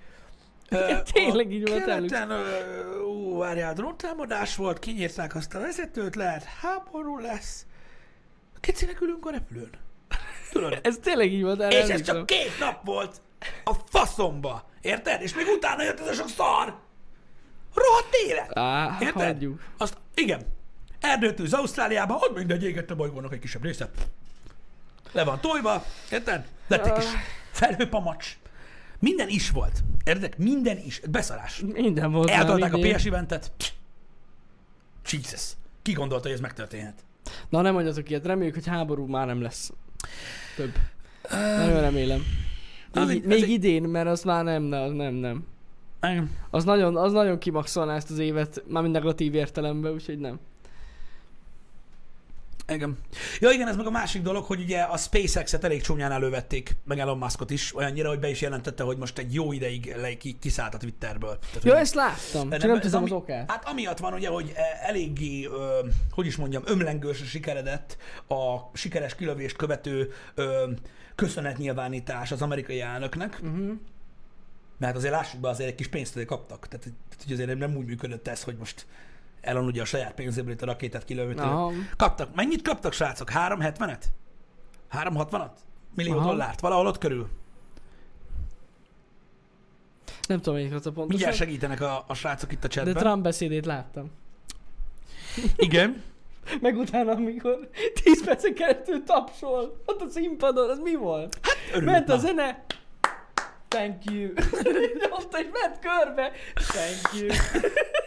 [0.69, 2.33] Ö, tényleg így volt, Keleten,
[3.03, 7.67] ú, várjál, dróntámadás volt, kinyírták azt a vezetőt, lehet háború lesz.
[8.61, 9.71] Kicinek ülünk a repülőn.
[10.51, 10.79] Tudod?
[10.83, 13.21] Ez tényleg így volt, És ez csak két nap volt
[13.65, 14.69] a faszomba.
[14.81, 15.23] Érted?
[15.23, 16.77] És még utána jött ez a sok szar.
[17.75, 18.59] Rohadt élet.
[18.59, 19.23] Á, Érted?
[19.23, 19.63] hagyjuk.
[19.79, 20.41] Azt, igen.
[21.01, 23.91] Erdőtűz Ausztráliában, ott mindegy égett a bolygónak egy kisebb része.
[25.13, 26.47] Le van tojva, érted?
[26.67, 27.09] Lett egy kis
[27.51, 28.39] felhőpamacs.
[28.99, 29.81] Minden is volt.
[30.05, 30.39] Érted?
[30.39, 31.01] Minden is.
[31.11, 31.59] Beszarás.
[31.59, 32.31] Minden volt.
[32.31, 32.79] Eltolták a.
[32.79, 33.53] PS eventet.
[35.11, 35.43] Jesus.
[35.83, 37.05] Ki gondolta, hogy ez megtörténhet?
[37.49, 39.71] Na nem mondjatok ilyet, reméljük, hogy háború már nem lesz.
[40.57, 40.75] Több.
[41.31, 42.23] Nagyon remélem.
[42.97, 45.45] Az Még, egy- még egy- idén, mert az már nem, nem, nem, nem.
[46.51, 50.39] Az nagyon, az nagyon kimaxolná ezt az évet, mármint negatív értelemben, úgyhogy nem.
[52.69, 52.97] Igen.
[53.41, 56.99] Ja igen, ez meg a másik dolog, hogy ugye a SpaceX-et elég csúnyán elővették, meg
[56.99, 60.37] Elon Muskot is, olyannyira, hogy be is jelentette, hogy most egy jó ideig le, ki,
[60.41, 61.39] kiszállt a Twitterből.
[61.39, 63.51] Tehát, Ja, hogy- ezt láttam, de csak nem tudom ami- az okát.
[63.51, 67.97] Hát amiatt van ugye, hogy eh, eléggé, ö, hogy is mondjam, ömlengős sikeredett
[68.29, 70.71] a sikeres kilövést követő ö,
[71.15, 73.39] köszönetnyilvánítás az amerikai elnöknek.
[73.43, 73.71] Uh-huh.
[74.79, 76.69] Mert azért lássuk be, azért egy kis pénzt azért kaptak.
[76.69, 76.87] Tehát,
[77.19, 78.87] tehát azért nem úgy működött ez, hogy most
[79.47, 81.11] Elon ugye a saját pénzéből itt a rakétát.
[81.37, 81.73] Aha.
[81.97, 82.35] Kaptak.
[82.35, 83.31] Mennyit kaptak, srácok?
[83.35, 84.03] 370-et?
[84.93, 85.51] 360-at?
[85.95, 86.27] Millió Aha.
[86.29, 86.61] dollárt?
[86.61, 87.29] Valahol ott körül?
[90.29, 91.09] Nem tudom, melyik az a pontosan.
[91.09, 92.95] Mindjárt segítenek a, a srácok itt a De chatben.
[92.95, 94.11] Trump beszédét láttam.
[95.57, 96.03] Igen.
[96.61, 97.71] Meg utána, amikor
[98.03, 101.41] 10 percen keresztül tapsol, ott a színpadon, az mi volt?
[101.73, 102.65] Örülök Ment a zene,
[103.69, 104.33] thank you.
[105.19, 107.29] ott egy ment körbe, thank you.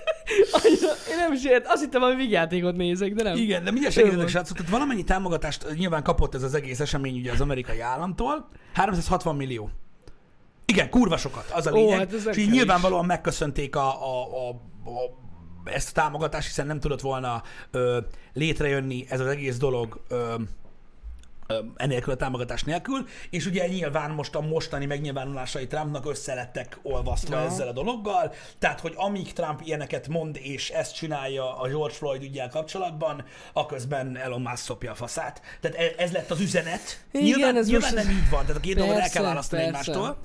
[0.52, 3.38] Annyira, én nem is ért, azt hittem, hogy vígjátékot nézek, de nem.
[3.38, 4.30] Igen, de mindjárt volt.
[4.30, 4.58] srácok.
[4.58, 8.50] Tehát valamennyi támogatást nyilván kapott ez az egész esemény ugye az amerikai államtól.
[8.74, 9.70] 360 millió.
[10.66, 11.98] Igen, kurva sokat, az a Ó, lényeg.
[11.98, 15.18] hát ez és így nyilvánvalóan megköszönték a, a, a, a
[15.64, 18.00] ezt a támogatást, hiszen nem tudott volna ö,
[18.34, 20.34] létrejönni ez az egész dolog ö,
[21.76, 27.36] enélkül a támogatás nélkül, és ugye nyilván most a mostani megnyilvánulásai Trumpnak össze lettek olvasztva
[27.40, 27.46] Ja.
[27.46, 32.24] ezzel a dologgal, tehát hogy amíg Trump ilyeneket mond és ezt csinálja a George Floyd
[32.24, 33.24] ügyel kapcsolatban,
[33.54, 35.42] aközben Elon Musk szopja a faszát.
[35.62, 37.06] Tehát e- ez lett az üzenet.
[37.12, 39.22] Igen, nyilván ez nyilván most- nem így van, tehát a két dolgot el kell Persze,
[39.22, 39.92] választani persze.
[39.92, 40.18] egymástól.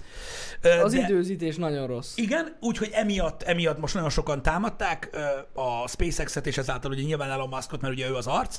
[0.82, 2.16] Az de- időzítés nagyon rossz.
[2.16, 5.10] igen, úgyhogy emiatt, emiatt most nagyon sokan támadták
[5.54, 8.58] a SpaceX-et, és ezáltal ugye nyilván Elon Muskot, mert ugye ő az arc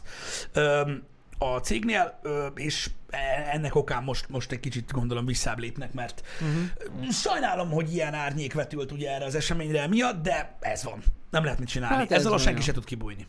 [1.37, 2.19] a cégnél,
[2.55, 7.11] és e- ennek okán most, most egy kicsit gondolom visszább lépnek, mert uh-huh.
[7.11, 11.03] sajnálom, hogy ilyen árnyék vetült ugye erre az eseményre emiatt, de ez van.
[11.29, 11.95] Nem lehet mit csinálni.
[11.95, 13.27] Hát ez Ezzel a senki se tud kibújni.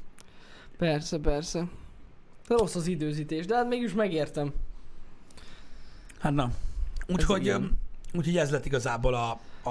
[0.78, 1.64] Persze, persze.
[2.48, 4.52] Rossz az időzítés, de hát mégis megértem.
[6.18, 6.50] Hát na.
[7.06, 7.58] Úgyhogy, ö,
[8.14, 9.40] úgyhogy ez lett igazából a,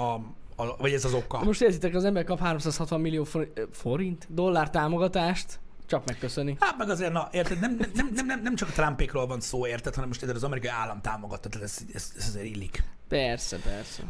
[0.56, 1.44] a vagy ez az oka.
[1.44, 3.26] Most érzitek, az ember kap 360 millió
[3.72, 6.56] forint dollár támogatást, csak megköszöni.
[6.60, 9.66] Hát meg azért, na, érted, nem, nem, nem, nem, nem csak a Trumpékról van szó,
[9.66, 12.82] érted, hanem most érted, az amerikai állam támogatta, tehát ez, ez, ez azért illik.
[13.08, 14.02] Persze, persze.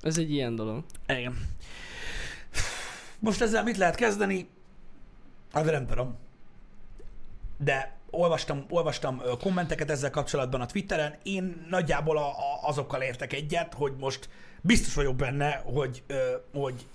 [0.00, 0.84] Ez egy ilyen dolog.
[1.06, 1.48] Igen.
[3.18, 4.48] Most ezzel mit lehet kezdeni?
[5.52, 6.16] Hát nem tudom.
[7.56, 11.14] De olvastam, olvastam kommenteket ezzel kapcsolatban a Twitteren.
[11.22, 14.28] Én nagyjából a, a, azokkal értek egyet, hogy most
[14.60, 16.86] biztos vagyok benne, hogy, ö, hogy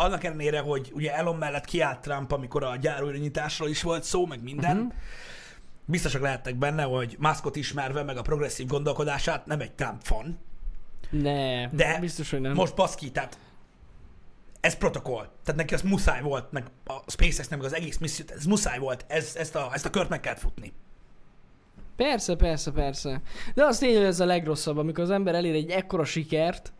[0.00, 4.42] annak ellenére, hogy ugye Elon mellett kiállt Trump, amikor a gyárújranyításról is volt szó, meg
[4.42, 4.92] minden, uh-huh.
[5.84, 10.38] biztosak lehettek benne, hogy Muskot ismerve, meg a progresszív gondolkodását nem egy Trump fan,
[11.10, 12.52] Ne, De biztos, hogy nem.
[12.52, 13.38] most baszki, tehát
[14.60, 15.28] ez protokoll.
[15.44, 19.04] Tehát neki az muszáj volt, meg a SpaceX-nek, meg az egész misszió, ez muszáj volt,
[19.08, 20.72] ez, ezt, a, ezt a kört meg kellett futni.
[21.96, 23.20] Persze, persze, persze.
[23.54, 26.72] De az tény, hogy ez a legrosszabb, amikor az ember elér egy ekkora sikert,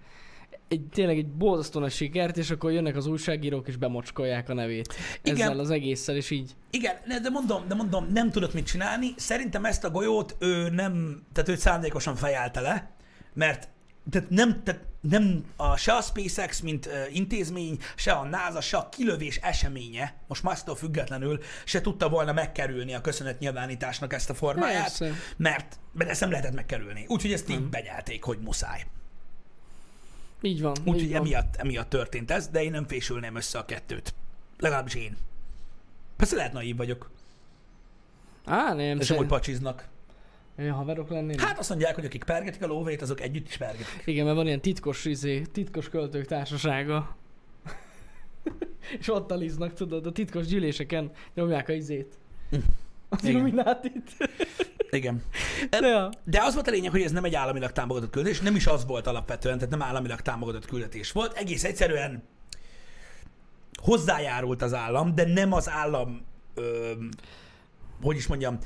[0.71, 4.95] egy, tényleg egy borzasztó nagy sikert, és akkor jönnek az újságírók és bemocskolják a nevét.
[5.23, 5.49] Igen.
[5.49, 6.55] Ezzel az egésszel, és így.
[6.71, 9.15] Igen, de mondom, de mondom, nem tudott mit csinálni.
[9.17, 12.91] Szerintem ezt a golyót ő nem, tehát őt szándékosan fejelte le,
[13.33, 13.69] mert
[14.11, 18.77] tehát nem, tehát nem a, se a SpaceX, mint uh, intézmény, se a NASA, se
[18.77, 24.83] a kilövés eseménye, most Musk-tól függetlenül, se tudta volna megkerülni a köszönetnyilvánításnak ezt a formáját,
[24.83, 25.13] Persze.
[25.37, 27.05] mert, mert ezt nem lehetett megkerülni.
[27.09, 28.85] Úgyhogy ezt így benyelték, hogy muszáj.
[30.41, 30.77] Így van.
[30.85, 34.15] Úgyhogy emiatt, emiatt történt ez, de én nem fésülném össze a kettőt.
[34.59, 35.17] Legalábbis én.
[36.17, 37.11] Persze lehet naív vagyok,
[38.45, 38.99] Á, nem.
[38.99, 39.89] és amúgy pacsiznak.
[40.59, 41.41] Olyan haverok lennének?
[41.41, 44.03] Hát azt mondják, hogy akik pergetik a lóvét, azok együtt is pergetik.
[44.05, 47.17] Igen, mert van ilyen titkos, izé, titkos költők társasága.
[49.01, 52.19] és ott aliznak, tudod, a titkos gyűléseken nyomják a izét.
[53.09, 53.65] Az Igen.
[54.91, 55.23] Igen.
[55.71, 56.11] ja.
[56.25, 58.87] De az volt a lényeg, hogy ez nem egy államilag támogatott küldetés, nem is az
[58.87, 61.37] volt alapvetően, tehát nem államilag támogatott küldetés volt.
[61.37, 62.23] Egész egyszerűen
[63.83, 66.93] hozzájárult az állam, de nem az állam, ö,
[68.03, 68.59] hogy is mondjam,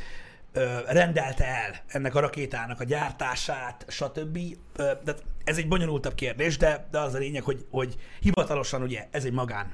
[0.53, 4.39] ö, rendelte el ennek a rakétának a gyártását, stb.
[4.77, 5.15] Ö, de
[5.45, 9.33] ez egy bonyolultabb kérdés, de, de az a lényeg, hogy, hogy hivatalosan ugye ez egy
[9.33, 9.73] magán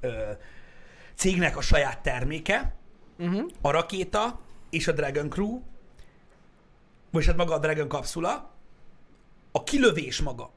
[0.00, 0.08] ö,
[1.14, 2.76] cégnek a saját terméke,
[3.20, 3.50] Uh-huh.
[3.60, 4.40] a rakéta
[4.70, 5.60] és a Dragon Crew,
[7.10, 8.50] vagy hát maga a Dragon kapszula,
[9.52, 10.50] a kilövés maga.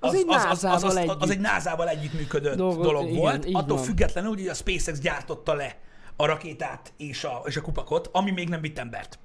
[0.00, 1.22] Az egy NASA-val együtt.
[1.22, 3.84] az egy NASA-val együttműködött Dolgot- dolog igen, volt, attól van.
[3.86, 5.78] függetlenül, hogy a SpaceX gyártotta le
[6.16, 9.18] a rakétát és a, és a kupakot, ami még nem vitt embert.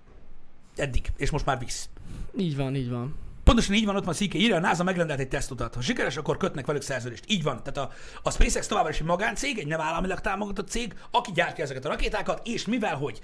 [0.75, 1.89] Eddig, és most már visz.
[2.38, 3.15] Így van, így van.
[3.50, 5.76] Pontosan így van, ott van Szike írja, a NASA megrendelt egy tesztutat.
[5.76, 7.24] Ha sikeres, akkor kötnek velük szerződést.
[7.28, 7.64] Így van.
[7.64, 7.93] Tehát a,
[8.24, 11.89] a SpaceX továbbra is egy magáncég, egy nem államilag támogatott cég, aki gyártja ezeket a
[11.89, 13.20] rakétákat, és mivel, hogy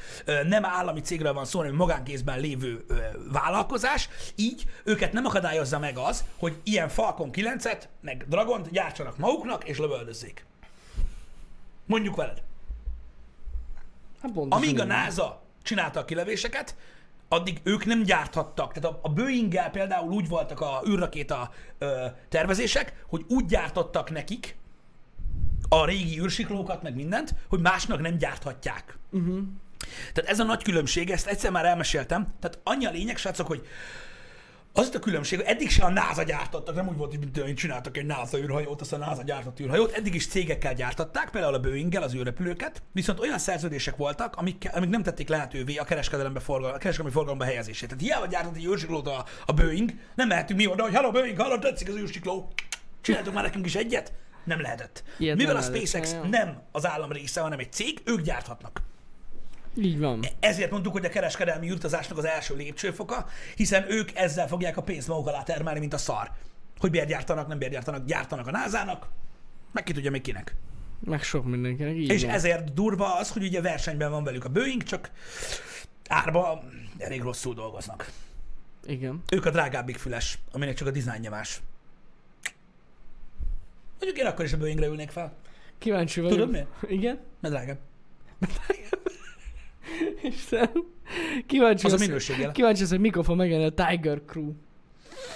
[0.48, 2.86] nem állami cégről van szó, hanem magánkézben lévő
[3.32, 9.64] vállalkozás, így őket nem akadályozza meg az, hogy ilyen Falcon 9-et, meg Dragont gyártsanak maguknak,
[9.64, 10.46] és lövöldözzék.
[11.86, 12.42] Mondjuk veled.
[14.22, 14.84] Hát Amíg a.
[14.84, 16.76] NASA csinálta a kilövéseket,
[17.28, 18.74] addig ők nem gyárthattak.
[18.74, 24.56] Tehát a, a boeing például úgy voltak a űrrakéta ö, tervezések, hogy úgy gyártottak nekik
[25.70, 28.98] a régi űrsiklókat, meg mindent, hogy másnak nem gyárthatják.
[29.12, 29.38] Uh-huh.
[30.14, 32.34] Tehát ez a nagy különbség, ezt egyszer már elmeséltem.
[32.40, 33.68] Tehát annyi a lényeg, srácok, hogy
[34.78, 37.98] az itt a különbség, hogy eddig se a NASA gyártottak, nem úgy volt, hogy csináltak
[37.98, 41.96] egy NASA űrhajót, azt a NASA gyártott űrhajót, eddig is cégekkel gyártották, például a boeing
[41.96, 46.78] az űrrepülőket, viszont olyan szerződések voltak, amik, amik nem tették lehetővé a kereskedelembe forgal, a
[46.78, 47.90] kereskedelmi forgalomba helyezését.
[47.90, 51.40] Tehát hiába gyártott egy űrsiklót a, a Boeing, nem mehetünk mi oda, hogy hello Boeing,
[51.40, 52.54] hallod, tetszik az űrsikló,
[53.02, 54.14] csináltok már nekünk is egyet.
[54.44, 55.04] Nem lehetett.
[55.18, 58.82] Ilyet Mivel nem a SpaceX nem az állam része, hanem egy cég, ők gyárthatnak.
[59.76, 60.24] Így van.
[60.40, 65.08] Ezért mondtuk, hogy a kereskedelmi űrutazásnak az első lépcsőfoka, hiszen ők ezzel fogják a pénzt
[65.08, 66.32] maguk alá termelni, mint a szar.
[66.80, 69.08] Hogy miért gyártanak, nem miért gyártanak, a názának,
[69.72, 70.56] meg ki tudja még kinek.
[71.00, 71.96] Meg sok mindenkinek.
[71.96, 72.32] Így És van.
[72.32, 75.12] ezért durva az, hogy ugye versenyben van velük a Boeing, csak
[76.08, 76.64] árba
[76.98, 78.12] elég rosszul dolgoznak.
[78.86, 79.24] Igen.
[79.32, 81.62] Ők a drágábbik füles, aminek csak a dizájnja más.
[84.00, 85.34] Mondjuk én akkor is a Boeingre ülnék fel,
[85.78, 86.38] Kíváncsi vagyok.
[86.38, 86.68] Tudod miért?
[86.88, 87.20] Igen?
[87.40, 87.78] mert drágább.
[90.24, 90.72] Istenem.
[91.48, 92.52] Kíváncsi Az a leszek- minőséggel.
[92.52, 94.52] Kíváncsi leszek, mikor fog megjelenni a Tiger Crew.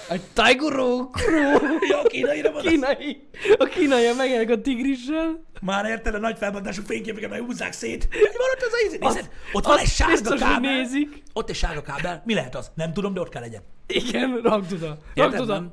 [0.08, 1.08] A Tiger Crew.
[1.90, 2.70] Ja, a kínaira van az.
[2.70, 3.28] Kínai.
[3.58, 5.44] A kínai megjelenik a tigrissel.
[5.60, 8.08] Már érted a nagy felbontású fényképeket, meg húzzák szét.
[8.12, 8.98] Mi van ott az a íz?
[9.00, 10.76] Nézed, ott van egy sárga biztos, hogy kábel.
[10.76, 11.22] nézik.
[11.32, 12.22] Ott egy sárga kábel.
[12.26, 12.70] Mi lehet az?
[12.74, 13.62] Nem tudom, de ott kell legyen.
[13.86, 14.98] Igen, rakd oda.
[15.14, 15.54] Rakd oda.
[15.54, 15.70] Nem?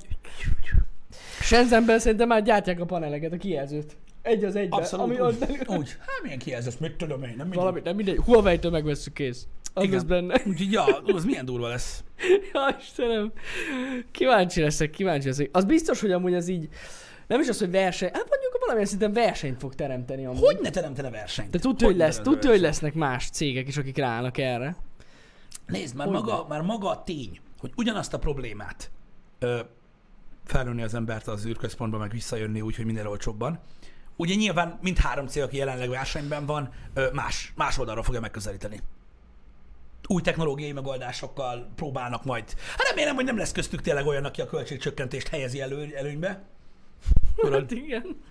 [1.41, 3.97] Shenzhenben szerintem már gyártják a paneleket, a kijelzőt.
[4.27, 4.79] Egy az egyben.
[4.79, 5.37] Abszolút ami úgy.
[5.37, 5.57] belül.
[5.67, 5.89] úgy.
[5.99, 7.55] Hát milyen kijelzős, mit tudom én, nem mindegy.
[7.55, 8.17] Valami, nem mindegy.
[8.17, 9.47] Huawei-től megveszünk kész.
[9.73, 9.95] Az Igen.
[9.95, 10.41] lesz benne.
[10.45, 12.03] Úgyhogy ja, az milyen durva lesz.
[12.53, 13.31] Ja, Istenem.
[14.11, 15.49] Kíváncsi leszek, kíváncsi leszek.
[15.51, 16.69] Az biztos, hogy amúgy az így,
[17.27, 20.39] nem is az, hogy verseny, hát mondjuk valamilyen szinten versenyt fog teremteni amúgy.
[20.39, 21.49] Hogy ne teremtene versenyt?
[21.49, 24.75] De tudja, hogy, lesz, tudja, hogy lesznek más cégek is, akik ráállnak erre.
[25.67, 28.91] Nézd, már Hogy maga, már maga a tény, hogy ugyanazt a problémát
[29.39, 29.59] ö,
[30.45, 33.59] felülni az embert az űrközpontba, meg visszajönni úgy, hogy minél olcsóbban.
[34.17, 36.73] Ugye nyilván mind három cég, aki jelenleg versenyben van,
[37.13, 38.81] más, más oldalról fogja megközelíteni.
[40.07, 42.43] Új technológiai megoldásokkal próbálnak majd.
[42.77, 46.43] Hát remélem, hogy nem lesz köztük tényleg olyan, aki a költségcsökkentést helyezi elő, előnybe.
[47.35, 47.59] Tudod?
[47.59, 48.21] Hát igen.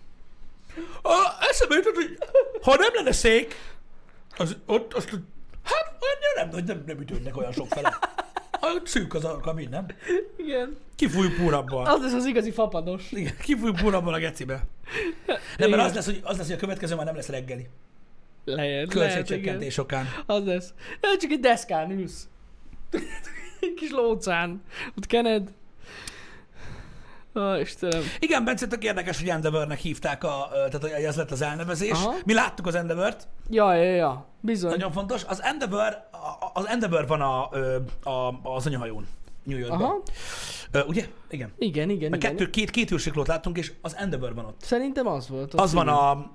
[1.03, 2.19] A, eszembe jutott, hogy
[2.63, 3.55] ha nem lenne szék,
[4.37, 5.11] az ott, azt,
[5.63, 5.97] hát
[6.35, 7.99] nem, nem, nem, nem ütődnek olyan sok fele.
[8.85, 9.87] Szűk az a kabin, nem?
[10.37, 10.77] Igen.
[10.97, 11.87] Kifúj púrabban.
[11.87, 13.13] Az lesz az igazi fapados.
[13.13, 14.65] Igen, kifúj púrabban a gecibe.
[15.57, 17.69] Nem, mert az lesz, hogy, az lesz, hogy a következő már nem lesz reggeli.
[18.45, 18.89] Lehet.
[18.89, 20.07] Költségcsökkentés okán.
[20.27, 20.75] Az lesz.
[21.01, 22.29] Ja, csak egy deszkán ülsz.
[23.61, 24.63] egy kis lócán.
[24.97, 25.51] Ott kened.
[27.37, 28.03] Ó, Istenem.
[28.19, 31.91] Igen, Bence, tök érdekes, hogy Endeavornek hívták, a, tehát hogy ez lett az elnevezés.
[31.91, 32.15] Aha.
[32.25, 34.27] Mi láttuk az Endeavort, Ja, ja, ja.
[34.41, 34.71] Bizony.
[34.71, 35.25] nagyon fontos.
[35.25, 36.09] Az Endeavor,
[36.53, 37.49] az Endeavor van a,
[38.11, 39.07] a, az anyahajón.
[39.43, 39.81] New Yorkban.
[39.83, 40.03] Aha.
[40.71, 41.07] Ö, ugye?
[41.31, 41.53] Igen.
[41.59, 42.37] Igen, igen, Mert igen.
[42.37, 44.61] kettő, két, két űrsiklót láttunk, és az Endeavor van ott.
[44.61, 45.55] Szerintem az volt.
[45.55, 45.99] Az van igen.
[45.99, 46.31] a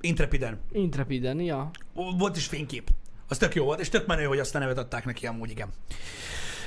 [0.00, 0.60] Intrepiden.
[0.72, 1.70] Intrepiden, ja.
[2.18, 2.88] Volt is fénykép.
[3.28, 5.68] Az tök jó volt, és tök menő, hogy azt a nevet adták neki amúgy, igen.
[5.68, 5.74] Igen,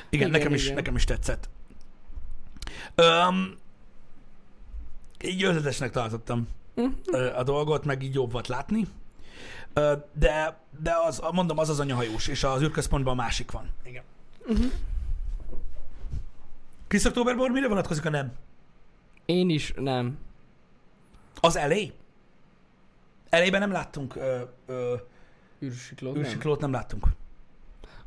[0.10, 0.76] igen Igen, nekem, is, igen.
[0.76, 1.50] nekem is tetszett.
[2.98, 3.58] Um,
[5.24, 6.88] így ötletesnek tartottam Mhm.
[7.36, 8.88] a dolgot, meg így jobb volt látni.
[10.14, 13.70] De, de az, mondom, az az anyahajós, és az űrközpontban a másik van.
[13.84, 14.04] Igen.
[14.48, 14.72] Uh-huh.
[16.88, 18.34] Chris Oktoberborn mire vonatkozik a nem?
[19.26, 20.18] Én is nem.
[21.40, 21.94] Az elé?
[23.30, 24.96] Elében nem láttunk ö, ö,
[25.62, 26.24] Űrsiklót nem.
[26.24, 27.06] űrsiklót, nem láttunk.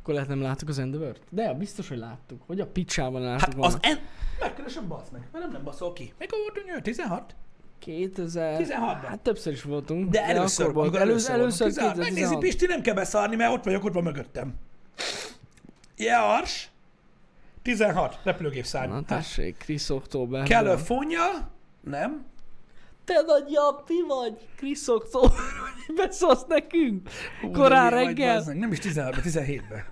[0.01, 1.21] Akkor lehet nem láttuk az Endeavor-t?
[1.29, 2.41] De biztos, hogy láttuk.
[2.47, 3.99] Hogy a picsában láttuk Hát az en...
[4.39, 6.13] Megkeresem, basz meg, mert nem, nem baszol ki.
[6.19, 6.83] Mikor voltunk nyilván?
[6.83, 7.35] 16?
[7.79, 8.61] 2000...
[8.63, 9.07] 16-ban.
[9.07, 10.09] Hát többször is voltunk.
[10.09, 10.95] De először, akkor volt.
[10.95, 11.67] Először, először.
[11.67, 11.95] 16.
[11.95, 12.43] Megnézi, 2016.
[12.43, 14.53] Pisti, nem kell beszarni, mert ott vagyok, ott van mögöttem.
[15.97, 16.69] Jars.
[17.61, 18.19] 16.
[18.23, 18.91] Repülőgép szárny.
[18.91, 20.47] Na tessék, Chris Oktober.
[20.47, 21.51] Kellő fonja?
[21.81, 22.25] Nem.
[23.09, 25.29] Te nagy jappi vagy, Chris Oktober,
[25.85, 27.09] hogy beszólsz nekünk?
[27.43, 28.43] Ú, Korán vagy, reggel?
[28.45, 28.57] meg.
[28.57, 29.85] Nem is 16-ban, 17-ben.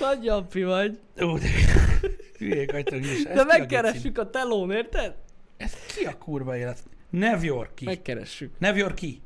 [0.00, 0.98] Nagy jappi vagy.
[1.22, 1.48] Ó, de
[2.38, 3.22] hülyék vagytok is.
[3.22, 5.14] De ki a megkeressük a telón, érted?
[5.56, 6.82] Ez ki a kurva élet?
[7.10, 7.84] New Yorki.
[7.84, 8.52] Megkeressük.
[8.58, 9.20] New Yorki.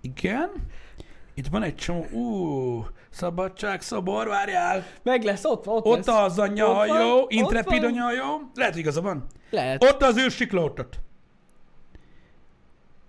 [0.00, 0.50] Igen.
[1.34, 2.86] Itt van egy csomó, ú,
[3.18, 4.84] Szabadság, szobor, várjál.
[5.02, 6.16] Meg lesz, ott van, ott, Ott lesz.
[6.16, 7.90] az van, hajó, ott intrepid van.
[7.90, 8.50] anya hajó.
[8.54, 9.26] Lehet, hogy igaza van.
[9.50, 9.84] Lehet.
[9.84, 10.78] Ott az űrsikla ott.
[10.78, 11.00] ott.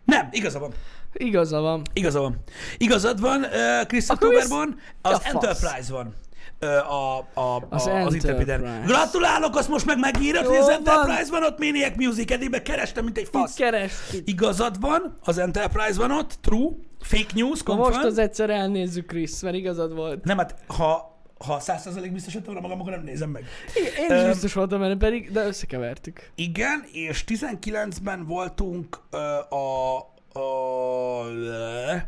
[0.06, 0.74] Nem, igaza van.
[1.14, 1.82] Igaza van.
[1.94, 2.38] Igaza van.
[2.78, 5.30] Igazad van, uh, Chris Akkor visz- Oktoberban, az Ja.
[5.32, 6.14] Enterprise van.
[6.60, 8.84] Ö, a, a, a, Az az, Intrepiden.
[8.86, 10.74] Gratulálok, azt most meg megírod, hogy az van.
[10.74, 13.54] Enterprise van, ott Maniac Music, eddig kerestem, mint egy fasz.
[13.54, 14.28] kerestük.
[14.28, 16.70] Igazad van, az Enterprise van ott, true,
[17.02, 17.94] fake news, confirm.
[17.94, 20.24] most az egyszer elnézzük, Krisz, mert igazad volt.
[20.24, 23.46] Nem, hát ha, ha 100% biztos voltam rá magam, akkor nem nézem meg.
[23.76, 26.32] Igen, én is Öm, biztos voltam benne, pedig, de összekevertük.
[26.36, 29.18] Igen, és 19-ben voltunk ö,
[29.56, 29.98] a,
[30.40, 31.26] a...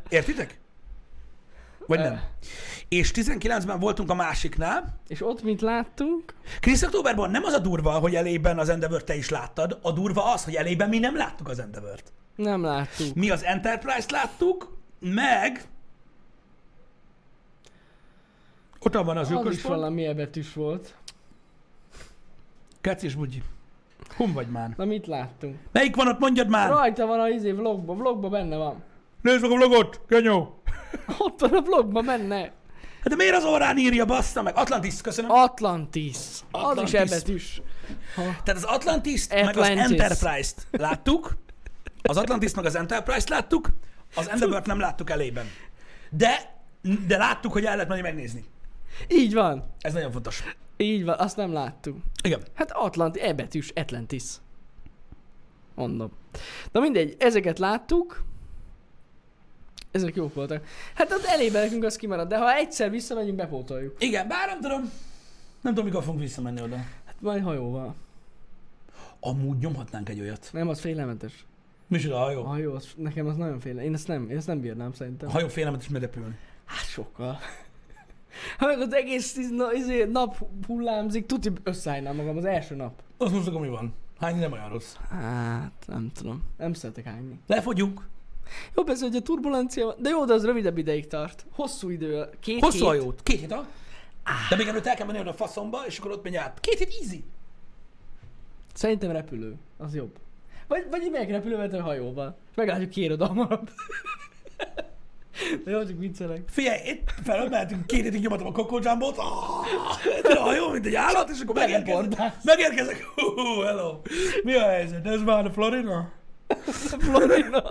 [0.10, 0.60] Értitek?
[1.88, 2.20] Vagy nem?
[2.88, 5.00] És 19-ben voltunk a másiknál.
[5.08, 6.34] És ott mit láttunk?
[6.60, 10.34] Chris Oktoberban nem az a durva, hogy elében az endeavor te is láttad, a durva
[10.34, 12.00] az, hogy elében mi nem láttuk az endeavor
[12.36, 13.14] Nem láttuk.
[13.16, 15.66] Mi az Enterprise-t láttuk, meg...
[18.80, 19.76] Ott van az Az is űrközpont.
[19.76, 20.96] valami ebetűs volt.
[22.82, 23.44] Keci és Bugyi.
[24.16, 24.74] Hum vagy már?
[24.78, 25.58] Na mit láttunk?
[25.72, 26.70] Melyik van ott, mondjad már!
[26.70, 28.84] Rajta van a izé vlogban, vlogban benne van.
[29.22, 30.62] Nézd meg a vlogot, kenyó!
[31.18, 32.38] Ott van a vlogban benne.
[33.02, 34.56] Hát de miért az órán írja, bassza meg?
[34.56, 35.32] Atlantis, köszönöm.
[35.32, 36.18] Atlantis.
[36.52, 36.94] Az Atlantis.
[36.94, 37.62] is ebetűs.
[38.16, 38.22] Ha.
[38.22, 40.00] Tehát az Atlantis-t meg az Atlantis.
[40.00, 41.36] Enterprise-t láttuk.
[42.02, 43.70] Az Atlantis meg az Enterprise-t láttuk.
[44.16, 45.46] Az endeavor nem láttuk elében.
[46.10, 46.62] De,
[47.08, 48.46] de láttuk, hogy el lehet menni megnézni.
[49.08, 49.64] Így van.
[49.80, 50.44] Ez nagyon fontos.
[50.78, 51.98] Így van, azt nem láttuk.
[52.24, 52.42] Igen.
[52.54, 54.24] Hát Atlanti, ebetűs, Atlantis.
[55.76, 56.12] Mondom.
[56.72, 58.24] Na mindegy, ezeket láttuk.
[59.92, 60.66] Ezek jók voltak.
[60.96, 64.04] Hát ott elébe nekünk az kimarad, de ha egyszer visszamegyünk, bepótoljuk.
[64.04, 64.82] Igen, bár nem tudom.
[65.62, 66.76] Nem tudom, mikor fogunk visszamenni oda.
[67.06, 67.96] Hát majd hajóval.
[69.20, 70.50] Amúgy nyomhatnánk egy olyat.
[70.52, 71.46] Nem, az félelmetes.
[71.92, 72.44] Micsoda hajó?
[72.44, 73.78] A hajó, az, nekem az nagyon fél.
[73.80, 75.30] Én ezt nem, én ezt nem bírnám szerintem.
[75.30, 76.38] A hajó félelmetes medepülni.
[76.66, 77.40] Hát sokkal.
[78.58, 80.38] Ha meg az egész na, izé, nap
[80.68, 83.02] hullámzik, tuti összeállnám magam az első nap.
[83.18, 83.94] Azt most mi van?
[84.20, 84.96] Hány nem olyan rossz.
[85.10, 86.44] Hát, nem tudom.
[86.58, 87.40] Nem szeretek hányni.
[87.48, 88.08] Lefogyunk.
[88.76, 91.46] Jó, persze, hogy a turbulencia de jó, de az rövidebb ideig tart.
[91.52, 92.88] Hosszú idő, két Hosszú hét.
[92.88, 93.24] hajót.
[93.24, 93.66] Két hét, ah?
[94.50, 96.60] De még előtt el kell menni oda a faszomba, és akkor ott megy át.
[96.60, 97.24] Két hét easy.
[98.74, 100.20] Szerintem repülő, az jobb.
[100.72, 102.38] Vagy, vagy így megyek repülővel, vagy hajóval.
[102.50, 103.70] És meglátjuk ki ér oda hamarabb.
[105.64, 106.42] De jó, csak viccelek.
[106.50, 111.42] Figyelj, itt felől mehetünk, két hétig nyomatom a kokodzsámbot, a hajó, mint egy állat, és
[111.42, 112.34] akkor megérkezek.
[112.44, 113.06] Megérkezek.
[113.16, 114.02] Hú, hello.
[114.44, 115.08] Mi a helyzet?
[115.08, 116.12] Ez már a Florida?
[117.00, 117.64] Florina.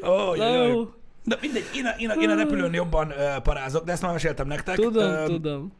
[0.00, 0.86] Oh, jaj, jaj.
[1.24, 4.12] De mindegy, én a, én, a, én a repülőn jobban uh, parázok, de ezt már
[4.12, 4.74] meséltem nektek.
[4.74, 5.72] Tudom, Ö, tudom.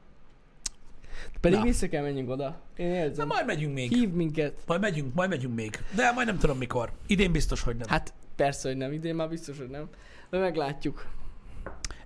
[1.44, 1.64] Pedig na.
[1.64, 2.60] vissza kell menjünk oda.
[2.76, 3.26] Én Na, érzem.
[3.26, 3.92] majd megyünk még.
[3.92, 4.54] Hív minket.
[4.66, 5.78] Majd megyünk, majd megyünk még.
[5.94, 6.92] De majd nem tudom mikor.
[7.06, 7.88] Idén biztos, hogy nem.
[7.88, 8.92] Hát persze, hogy nem.
[8.92, 9.88] Idén már biztos, hogy nem.
[10.30, 11.06] De meglátjuk.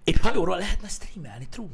[0.04, 1.66] Egy hajóról lehetne streamelni, true.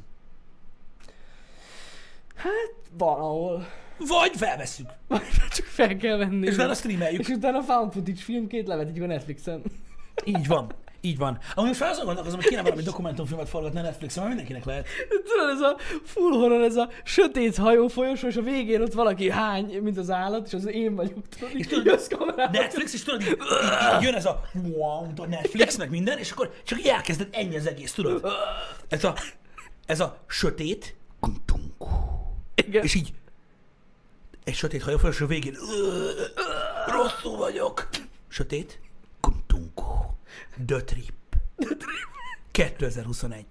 [2.35, 3.67] Hát van ahol.
[3.99, 4.89] Vagy felveszünk,
[5.55, 6.47] Csak fel kell venni.
[6.47, 7.21] és utána streameljük.
[7.21, 9.63] És utána found footage filmként levetítjük a Netflixen.
[10.25, 10.73] Így van.
[11.05, 11.39] Így van.
[11.55, 14.89] Amúgy már azon gondolkozom, hogy kéne valami dokumentumfilmet forgatni a Netflixen, mert mindenkinek lehet.
[15.09, 19.31] Tudod, ez a full horror, ez a sötét hajó folyosó, és a végén ott valaki
[19.31, 22.09] hány, mint az állat, és az én vagyok, tudod, és tudod, jössz.
[22.53, 26.55] Netflix, és tudod, így, így, jön ez a wow, a Netflix, meg minden, és akkor
[26.65, 28.27] csak így elkezded ennyi az egész, tudod?
[28.89, 29.15] Ez a,
[29.87, 30.97] ez a sötét,
[32.55, 32.83] Igen.
[32.83, 33.13] és így
[34.45, 35.57] egy sötét hajó fel, a végén
[36.87, 37.89] rosszul vagyok.
[38.29, 38.81] Sötét,
[40.57, 41.13] kuntunkó, the trip.
[42.51, 43.47] 2021.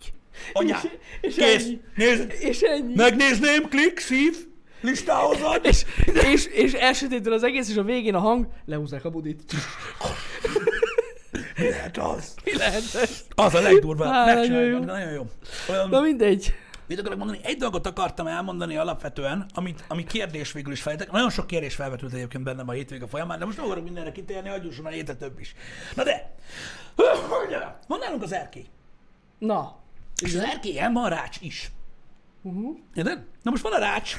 [0.53, 0.79] Anyám,
[1.21, 1.81] és kész, ennyi.
[1.95, 2.93] nézd, És ennyi.
[2.95, 4.35] megnézném, klik, szív,
[4.81, 5.65] listához ad.
[5.65, 5.85] És,
[6.31, 9.53] és, és elsötétül az egész, és a végén a hang, lehúzzák a budit.
[11.57, 12.33] Mi lehet az?
[12.43, 13.23] Mi lehet ez?
[13.35, 14.35] Az a legdurvább.
[14.35, 14.79] Nagyon jó.
[14.79, 15.25] Nagyon jó.
[15.69, 16.53] Olyan, Na mindegy.
[16.87, 17.39] Mit akarok mondani?
[17.43, 21.11] Egy dolgot akartam elmondani alapvetően, amit, ami kérdés végül is fejtek.
[21.11, 24.49] Nagyon sok kérdés felvetült egyébként bennem a hétvége folyamán, de most nem akarok mindenre kitérni,
[24.49, 25.55] hagyjusson a hétre több is.
[25.95, 26.35] Na de,
[27.87, 28.65] van nálunk az erkély.
[29.37, 29.75] Na.
[30.21, 31.71] És az erkélyen van rács is.
[32.41, 32.77] Uh-huh.
[32.93, 33.25] Érted?
[33.41, 34.15] Na most van a rács,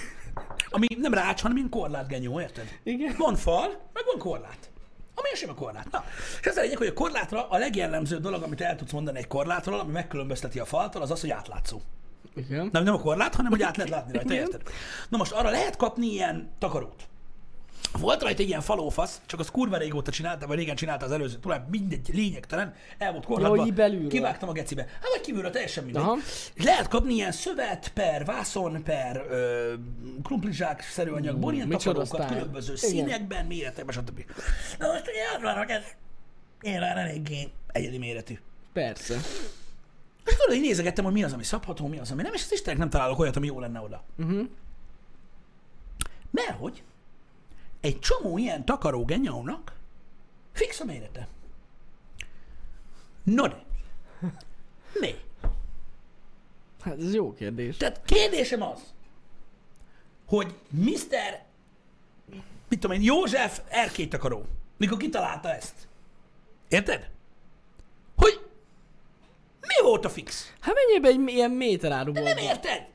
[0.70, 2.78] ami nem rács, hanem ilyen korlátgenyó, érted?
[2.82, 3.14] Igen.
[3.18, 4.70] Van fal, meg van korlát.
[5.14, 5.90] Ami sem a korlát.
[5.90, 6.04] Na,
[6.40, 9.26] és ez a lényeg, hogy a korlátra a legjellemzőbb dolog, amit el tudsz mondani egy
[9.26, 11.80] korlátról, ami megkülönbözteti a faltól, az az, hogy átlátszó.
[12.36, 12.68] Igen.
[12.72, 14.62] Nem, nem a korlát, hanem hogy át lehet látni rajta, érted?
[15.08, 17.06] Na most arra lehet kapni ilyen takarót.
[18.00, 21.36] Volt rajta egy ilyen falófasz, csak az kurva régóta csinálta, vagy régen csinálta az előző,
[21.36, 23.56] talán mindegy, lényegtelen, el volt korlátba.
[23.56, 24.08] hogy így belülről.
[24.08, 24.82] Kivágtam a gecibe.
[24.82, 26.02] Hát vagy kívülről, teljesen mindegy.
[26.02, 26.16] Aha.
[26.56, 29.72] Lehet kapni ilyen szövet, per vászon, per ö,
[30.22, 32.88] krumplizsák szerű anyagból, ilyen micsoda takarókat különböző Igen.
[32.90, 34.24] színekben, méretekben, stb.
[34.78, 35.82] Na most ugye az van, hogy ez
[36.62, 38.38] nyilván eléggé egyedi méretű.
[38.72, 39.20] Persze.
[40.24, 42.52] És tudod, így nézegettem, hogy mi az, ami szabható, mi az, ami nem, és az
[42.52, 44.02] Istenek nem találok olyat, ami jó lenne oda.
[44.16, 44.48] Uh-huh.
[46.30, 46.82] Mert hogy
[47.80, 49.76] egy csomó ilyen takaró genyónak
[50.52, 51.28] fix a mérete.
[53.22, 53.64] No de.
[55.00, 55.14] Mi?
[56.80, 57.76] Hát ez jó kérdés.
[57.76, 58.80] Tehát kérdésem az,
[60.26, 61.42] hogy Mr.
[62.68, 64.46] mit tudom én, József erkély takaró,
[64.76, 65.88] mikor kitalálta ezt.
[66.68, 67.10] Érted?
[69.66, 70.52] Mi volt a fix?
[70.60, 72.86] Hát mennyibe egy ilyen méter áru De nem érted?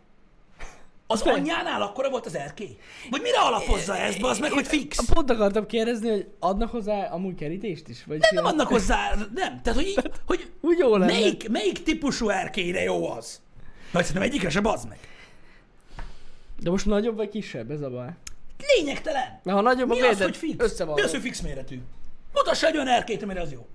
[1.07, 2.78] Az Fel- anyjánál akkora volt az erkély?
[3.09, 5.05] Vagy mire alapozza ezt, az meg, hogy fix?
[5.13, 8.03] Pont akartam kérdezni, hogy adnak hozzá amúgy kerítést is?
[8.03, 9.61] Vagy Nem, nem adnak hozzá, nem.
[9.61, 11.11] Tehát, hogy, így, hogy Úgy jó lenne.
[11.11, 13.41] melyik, melyik típusú erkélyre jó az?
[13.91, 14.97] Vagy szerintem egyikre se bazd meg.
[16.59, 18.09] De most nagyobb vagy kisebb, ez a baj.
[18.76, 19.39] Lényegtelen.
[19.43, 20.63] Mert ha nagyobb, Mi a az, hogy fix?
[20.63, 20.95] Összevaló.
[20.95, 21.80] Mi az, hogy fix méretű?
[22.34, 23.67] Mutass egy olyan erkélyt, amire az jó.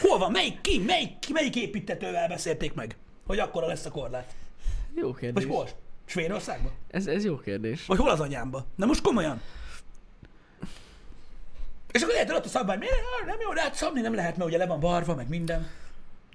[0.00, 0.30] Hol van?
[0.30, 0.78] Melyik ki?
[0.78, 2.96] Melyik, melyik építetővel beszélték meg?
[3.26, 4.34] Hogy akkora lesz a korlát?
[4.94, 5.44] Jó kérdés.
[5.44, 5.68] Vagy hol?
[6.04, 6.72] Svédországban?
[6.90, 7.86] Ez, ez jó kérdés.
[7.86, 8.66] Vagy hol az anyámba?
[8.74, 9.40] Na most komolyan.
[11.92, 12.78] És akkor lehet ott a szabvány,
[13.26, 15.70] Nem jó, de hát szabni nem lehet, mert ugye le van barva, meg minden.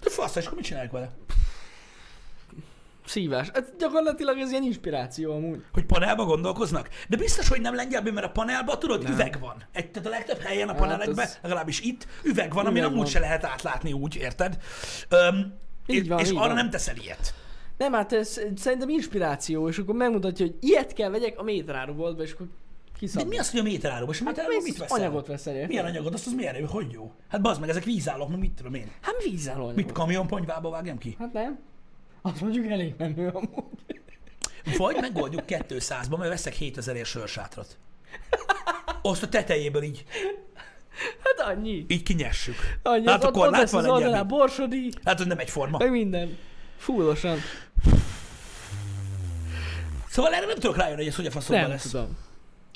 [0.02, 1.12] De fasz, és akkor mit csinálják vele?
[3.10, 3.50] Szívás.
[3.54, 5.64] Hát gyakorlatilag ez ilyen inspiráció amúgy.
[5.74, 6.90] Hogy panelba gondolkoznak?
[7.10, 9.12] De biztos, hogy nem lengyelben, mert a panelban tudod, nem.
[9.12, 9.64] üveg van.
[9.72, 13.02] Egy, tehát a legtöbb helyen a panelekben, az- legalábbis itt, üveg van, amin Üveg amúgy
[13.02, 13.12] van.
[13.12, 14.58] se lehet átlátni úgy, érted?
[15.10, 15.54] Öm,
[15.86, 16.56] Így és van, és így arra van.
[16.56, 17.34] nem teszel ilyet.
[17.78, 22.24] Nem, hát ez szerintem inspiráció, és akkor megmutatja, hogy ilyet kell vegyek a méteráru boltba,
[22.24, 23.30] és akkor De kiszabni.
[23.30, 24.10] mi az, hogy a méteráról?
[24.10, 24.98] És a Hát, mit veszel?
[24.98, 25.70] anyagot veszel, érted?
[25.70, 26.14] Milyen anyagot?
[26.14, 27.12] Azt az milyen, hogy jó?
[27.28, 28.92] Hát bazd meg, ezek vízállók, meg mit tudom én.
[29.02, 29.72] Hát vízálló.
[29.76, 31.16] Mit kamionponyvába vágjam ki?
[31.20, 31.60] Hát nem.
[32.22, 34.02] Az mondjuk elég menő amúgy.
[34.78, 37.78] Vagy megoldjuk 200-ba, mert veszek 7000 ér sörsátratot.
[39.02, 40.04] Azt a tetejéből így,
[41.24, 41.86] Hát annyi.
[41.88, 42.56] így kinyessük.
[42.84, 43.08] Annyi.
[43.08, 45.78] Hát akkor lesz van az oldalán egy borsodi, Hát, hogy nem egyforma.
[45.78, 46.38] meg minden.
[46.78, 47.38] Fullosan.
[50.10, 51.90] Szóval erre nem tudok rájönni, hogy ez hogy a faszomban Nem lesz.
[51.90, 52.18] tudom.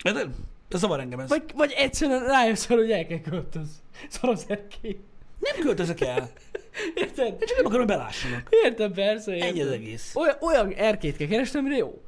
[0.03, 0.29] Érted?
[0.69, 1.29] Ez zavar engem ez.
[1.29, 3.67] Vagy, vagy egyszerűen rájössz hogy el kell költöz.
[4.09, 4.45] Szoroz
[4.81, 5.03] ki.
[5.51, 6.29] Nem költözök el.
[6.95, 7.27] Érted?
[7.27, 8.47] Én csak nem akarom, hogy belássanak.
[8.63, 9.49] Érted, persze, érted.
[9.49, 10.15] Ennyi az egész.
[10.15, 12.01] Olyan, olyan erkét kell keresni, amire jó.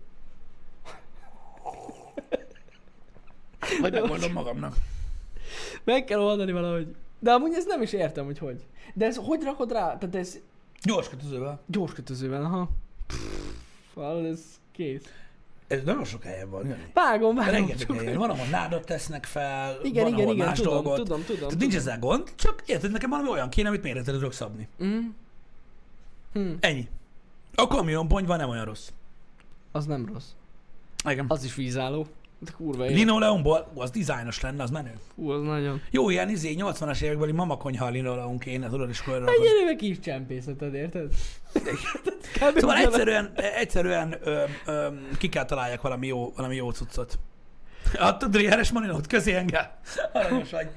[3.81, 4.75] Vagy megmondom magamnak.
[5.83, 6.87] Meg kell oldani valahogy.
[7.19, 8.63] De amúgy ez nem is értem, hogy hogy.
[8.93, 9.97] De ez hogy rakod rá?
[9.97, 10.37] Tehát ez
[10.83, 11.61] Gyors kötözővel.
[11.65, 12.69] gyors kötözővel, aha.
[13.93, 14.39] Val, ez
[14.71, 15.01] kész.
[15.67, 16.67] Ez nagyon sok helyen van.
[16.67, 16.87] Jani.
[16.93, 17.53] Vágom, vágom.
[17.53, 18.17] Rengeteg helyen.
[18.17, 20.95] Van, ahol nádat tesznek fel, Igen, van, igen, ahol igen, más tudom, dolgot.
[20.95, 21.57] tudom, tudom, Tehát tudom.
[21.59, 24.67] nincs ezzel gond, csak érted, nekem valami olyan kéne, amit méretre tudok szabni.
[24.83, 24.99] Mm.
[26.33, 26.87] Hm, Ennyi.
[27.55, 28.89] A kamionponyva nem olyan rossz.
[29.71, 30.27] az nem rossz.
[31.09, 31.25] Igen.
[31.27, 32.07] Az is vízálló.
[32.45, 32.83] De kurva.
[32.85, 34.93] Linoleumból, az dizájnos lenne, az menő.
[35.15, 35.81] Hú, az nagyon.
[35.91, 40.73] Jó, ilyen izé, 80-as évekbeli mamakonyha linoleum kéne, tudod, és akkor Egy erőbe kis csempészeted,
[40.73, 41.13] érted?
[42.55, 44.87] Szóval egyszerűen, egyszerűen ö, ö,
[45.17, 47.19] ki kell találjak valami jó, valami jó cuccot.
[47.99, 49.65] Adtad Drieres Maninót, közi engem.
[50.13, 50.67] Aranyos vagy.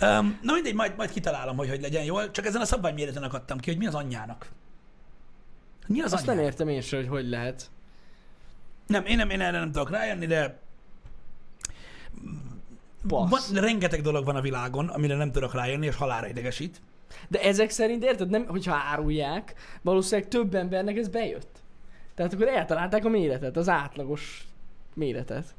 [0.00, 2.30] Um, na mindegy, majd, majd kitalálom, hogy hogy legyen jól.
[2.30, 4.46] Csak ezen a szabványméreten akadtam ki, hogy mi az anyjának.
[5.86, 6.52] Mi az Azt nem anyjának?
[6.52, 7.70] értem én sem, hogy hogy lehet.
[8.86, 10.58] Nem, én, nem, én erre nem tudok rájönni, de
[13.08, 13.50] Bassz.
[13.50, 16.80] van, rengeteg dolog van a világon, amire nem tudok rájönni, és halára idegesít.
[17.28, 21.62] De ezek szerint, érted, nem, hogyha árulják, valószínűleg több embernek ez bejött.
[22.14, 24.46] Tehát akkor eltalálták a méretet, az átlagos
[24.94, 25.54] méretet.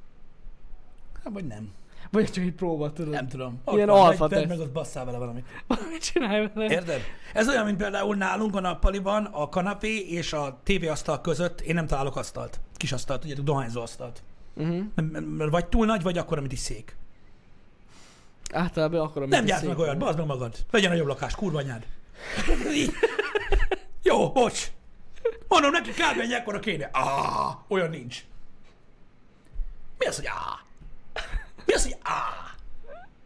[1.24, 1.72] Hát, vagy nem.
[2.12, 3.14] Vagy csak egy próba, tudod.
[3.14, 3.62] Nem tudom.
[3.72, 4.48] Ilyen van, alfa teszt.
[4.48, 5.46] meg, ott basszál vele valamit.
[5.68, 6.72] Valamit csinálj vele.
[6.72, 7.02] Érted?
[7.34, 11.88] Ez olyan, mint például nálunk a nappaliban a kanapé és a tévéasztal között én nem
[11.88, 12.60] találok asztalt.
[12.76, 14.24] Kis asztalt, tudjátok, dohányzó asztalt.
[14.56, 15.50] Uh-huh.
[15.50, 16.96] Vagy túl nagy, vagy akkor, amit is szék.
[18.52, 20.56] Általában akkor, Nem gyárt meg olyat, bazd meg magad.
[20.72, 21.86] Legyen nagyobb lakás, kurva anyád.
[24.04, 24.72] Jó, bocs.
[25.48, 26.20] Mondom neki, kb.
[26.20, 26.90] egy ekkora kéne.
[26.92, 28.24] Ah, olyan nincs.
[29.98, 30.60] Mi az, hogy á?
[31.66, 32.54] Mi az, hogy á?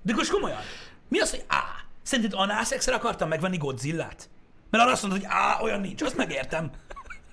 [0.02, 0.62] De most komolyan.
[1.08, 1.64] Mi az, hogy á?
[2.02, 4.30] Szerinted anászexre akartam megvenni Godzillát?
[4.70, 6.02] Mert arra azt mondod, hogy á, olyan nincs.
[6.02, 6.72] Azt megértem.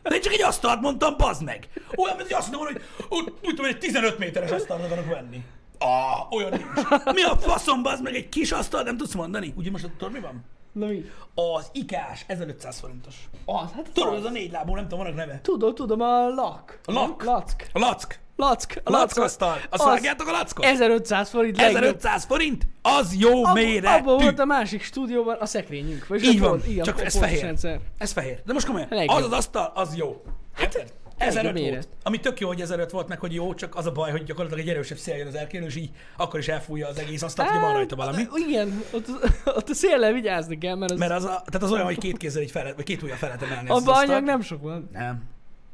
[0.09, 1.69] De én csak egy asztalt mondtam, bazd meg.
[1.97, 5.45] Olyan, mint hogy azt mondom, hogy úgy, úgy tudom, egy 15 méteres asztalt akarok venni.
[5.79, 6.89] Ah, olyan nincs.
[7.15, 9.53] Mi a faszom, bazd meg, egy kis asztalt nem tudsz mondani?
[9.57, 10.45] Ugye most tudod, mi van?
[10.73, 11.05] Na mi?
[11.35, 13.15] Az IKEA-s 1500 forintos.
[13.45, 14.19] Az, hát Tudod, az.
[14.19, 15.41] az a négy lábú, nem tudom, vannak neve.
[15.43, 16.81] Tudom, tudom, a lak.
[16.85, 17.25] A lak?
[17.25, 17.69] Lack.
[17.73, 18.21] A lack.
[18.37, 18.81] Lack.
[18.85, 19.57] A lackasztal.
[19.71, 20.65] Azt vágjátok a lackot?
[20.65, 21.77] 1500 forint legjobb.
[21.83, 22.67] 1500 forint?
[22.83, 23.87] Az jó Abba- méretű.
[24.03, 26.07] Abban volt a másik stúdióban a szekrényünk.
[26.07, 27.43] Vagyis Így van, igen, csak ez fehér.
[27.43, 27.81] Rendszer.
[27.99, 28.41] Ez fehér.
[28.45, 29.17] De most komolyan, Legjobb.
[29.19, 30.23] az az asztal, az jó.
[30.61, 30.93] Érted?
[31.17, 31.71] 1005 Eléggé volt.
[31.71, 31.89] méret.
[32.03, 34.67] Ami tök jó, hogy 1005 volt, meg hogy jó, csak az a baj, hogy gyakorlatilag
[34.67, 37.61] egy erősebb szél jön az erkéről, és így akkor is elfújja az egész asztalt, hogy
[37.61, 38.17] van rajta valami.
[38.17, 39.07] Hát, Igen, ott,
[39.45, 42.17] ott a széllel vigyázni kell, mert az, Mert az, a, tehát az olyan, hogy két
[42.17, 44.09] kézzel így fel, vagy két ujjal fel lehet emelni a azt az asztalt.
[44.09, 44.89] anyag nem sok van.
[44.93, 45.23] Nem.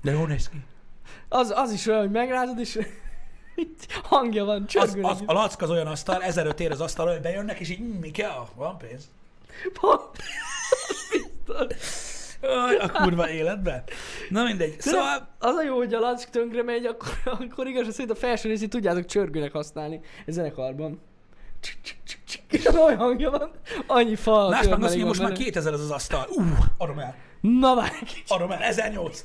[0.03, 0.57] De jó néz ki.
[1.29, 2.79] Az, az is olyan, hogy megrázod, és
[4.03, 7.21] hangja van, Az, csörgő az, a lack az olyan asztal, 1005 ér az asztalra, hogy
[7.21, 8.47] bejönnek, és így, mm, mi kell?
[8.55, 9.11] Van pénz.
[12.43, 13.85] Aj, a kurva életbe.
[14.29, 14.81] Na mindegy.
[14.81, 18.49] Szóval, Az a jó, hogy a lack tönkre megy, akkor, akkor igaz, hogy a felső
[18.49, 21.01] részét tudjátok csörgőnek használni egy zenekarban.
[22.51, 23.51] És olyan hangja van,
[23.87, 24.51] annyi fal.
[24.51, 25.45] más meg azt, hogy most már benne.
[25.45, 26.27] 2000 az az asztal.
[26.31, 26.43] Ú,
[26.79, 27.17] adom el.
[27.41, 28.63] Na várj, Adom el.
[28.63, 29.23] 1008.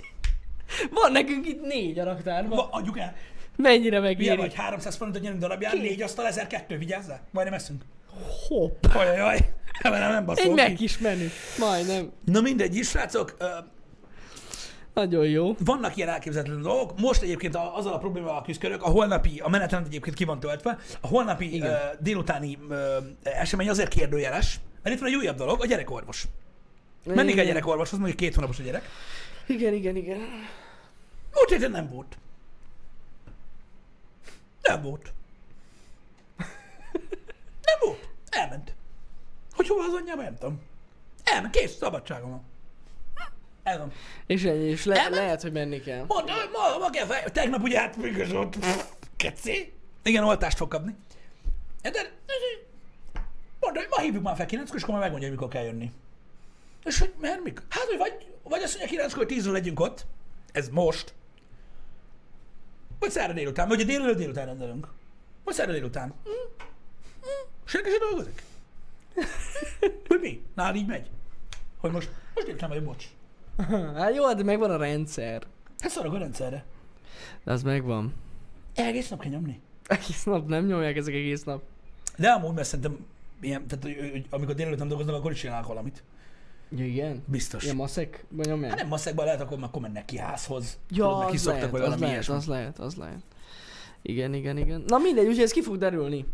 [0.92, 2.58] van nekünk itt négy a raktárban.
[2.58, 3.16] Va, adjuk el.
[3.58, 4.36] Mennyire Milyen megéri?
[4.36, 4.54] vagy?
[4.54, 5.80] 300 forintot nyerünk darabján, Ki?
[5.80, 7.28] négy asztal, 1002, vigyázzál.
[7.32, 7.84] Majdnem eszünk.
[8.48, 8.86] Hopp.
[8.96, 9.38] Ajajaj.
[9.84, 10.84] Nem, nem, nem Egy baszol meg ki.
[10.84, 11.28] is menü.
[11.60, 12.12] Majdnem.
[12.26, 13.36] Na mindegy is, srácok.
[13.40, 13.46] Ö,
[14.94, 15.56] Nagyon jó.
[15.60, 17.00] vannak ilyen elképzelhető dolgok.
[17.00, 20.78] Most egyébként a- azzal a problémával küzdök, a holnapi, a menetrend egyébként ki van töltve,
[21.02, 21.72] a holnapi Igen.
[21.72, 22.78] uh, délutáni uh,
[23.24, 26.24] esemény azért kérdőjeles, mert itt van egy újabb dolog, a gyerekorvos.
[27.06, 28.84] Mennék egy gyerekorvoshoz, mondjuk két hónapos a gyerek.
[29.48, 30.18] Igen, igen, igen.
[31.36, 32.18] Múlt héten nem volt.
[34.62, 35.14] Nem volt.
[37.62, 38.10] Nem volt.
[38.30, 38.74] Elment.
[39.52, 40.62] Hogy hova az anyjám, nem tudom.
[41.24, 42.44] Elment, kész, szabadságom van.
[43.64, 43.92] Van.
[44.26, 45.16] És ennyi, és le, Elment?
[45.16, 46.06] lehet, hogy menni kell.
[46.08, 48.56] Mondta, hogy ma, ma kell fel, tegnap ugye hát működött.
[49.16, 49.74] Keci.
[50.04, 50.96] Igen, oltást fog kapni.
[51.82, 52.12] De,
[53.60, 55.92] mondta, hogy ma hívjuk már fel 9 és akkor már megmondja, hogy mikor kell jönni.
[56.84, 57.64] És hogy mert mikor?
[57.70, 60.06] Hát, hogy vagy, vagy azt mondja 9 hogy 10 legyünk ott.
[60.52, 61.14] Ez most.
[63.00, 64.88] Vagy szerda délután, vagy a délelőtt délután rendelünk.
[65.44, 66.14] Vagy szerda délután.
[66.24, 66.64] Hm?
[67.22, 67.50] Hm?
[67.66, 68.44] Senki se dolgozik.
[70.08, 70.44] Hogy mi?
[70.56, 71.10] Nál így megy.
[71.78, 73.06] Hogy most, most délután vagy, bocs.
[73.96, 75.44] Hát jó, de megvan a rendszer.
[75.80, 76.66] Hát szarok a rendszerre.
[77.44, 78.14] De az megvan.
[78.76, 79.62] Egész nap kell nyomni.
[79.88, 81.62] Egész nap nem nyomják ezek egész nap.
[82.18, 83.06] De amúgy, mert szerintem
[83.42, 86.04] ilyen, tehát, hogy, hogy amikor délelőtt nem dolgoznak, akkor is csinálnak valamit.
[86.70, 87.24] Ja, igen?
[87.28, 87.64] Biztos.
[87.64, 88.70] Ilyen maszekban nyomják?
[88.70, 90.78] Hát nem maszekban lehet, akkor, akkor mennek ki házhoz.
[90.90, 92.36] Ja, Tudod, az lehet, vagy az lehet, ilyesmi.
[92.36, 93.22] az lehet, az lehet.
[94.02, 94.84] Igen, igen, igen.
[94.88, 96.26] Na mindegy, úgyhogy ez ki fog derülni.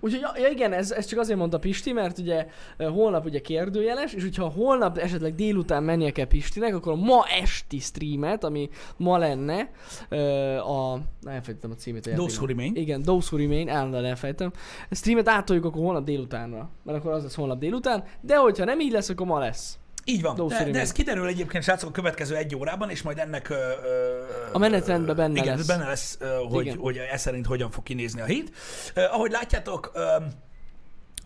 [0.00, 2.46] Úgyhogy ja, igen, ez, ez csak azért mondta Pisti, mert ugye
[2.78, 7.78] holnap ugye kérdőjeles, és hogyha holnap esetleg délután mennie kell Pistinek, akkor a ma esti
[7.78, 9.70] streamet, ami ma lenne,
[10.58, 10.98] a...
[11.20, 12.36] Na, elfelejtettem a címét a Those.
[12.36, 12.74] Who Remain.
[12.74, 14.52] Igen, Those Who Remain, állandóan elfelejtem.
[14.90, 18.80] A streamet átoljuk akkor holnap délutánra, mert akkor az lesz holnap délután, de hogyha nem
[18.80, 19.78] így lesz, akkor ma lesz.
[20.08, 20.48] Így van.
[20.48, 23.48] De, de ez kiderül egyébként, srácok, a következő egy órában, és majd ennek...
[23.48, 25.66] Ö, ö, A menetrendben benne igen, lesz.
[25.66, 26.78] benne lesz, ö, hogy, Igen.
[26.78, 28.26] hogy ez szerint hogyan fog kinézni a.
[28.94, 30.06] Ö, ahogy látjátok, ö,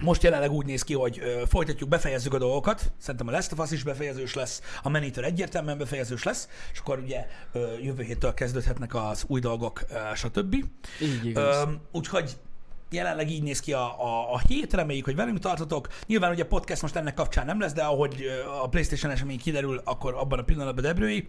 [0.03, 2.93] most jelenleg úgy néz ki, hogy ö, folytatjuk, befejezzük a dolgokat.
[2.99, 6.99] Szerintem a Last of Us is befejezős lesz, a Manator egyértelműen befejezős lesz, és akkor
[6.99, 10.55] ugye ö, jövő héttől kezdődhetnek az új dolgok, ö, stb.
[11.01, 11.57] Így igaz.
[11.57, 12.37] Öm, úgyhogy
[12.91, 15.89] jelenleg így néz ki a, a, a hét, reméljük, hogy velünk tartotok.
[16.07, 18.25] Nyilván ugye podcast most ennek kapcsán nem lesz, de ahogy
[18.63, 21.29] a PlayStation esemény kiderül, akkor abban a pillanatban debrői.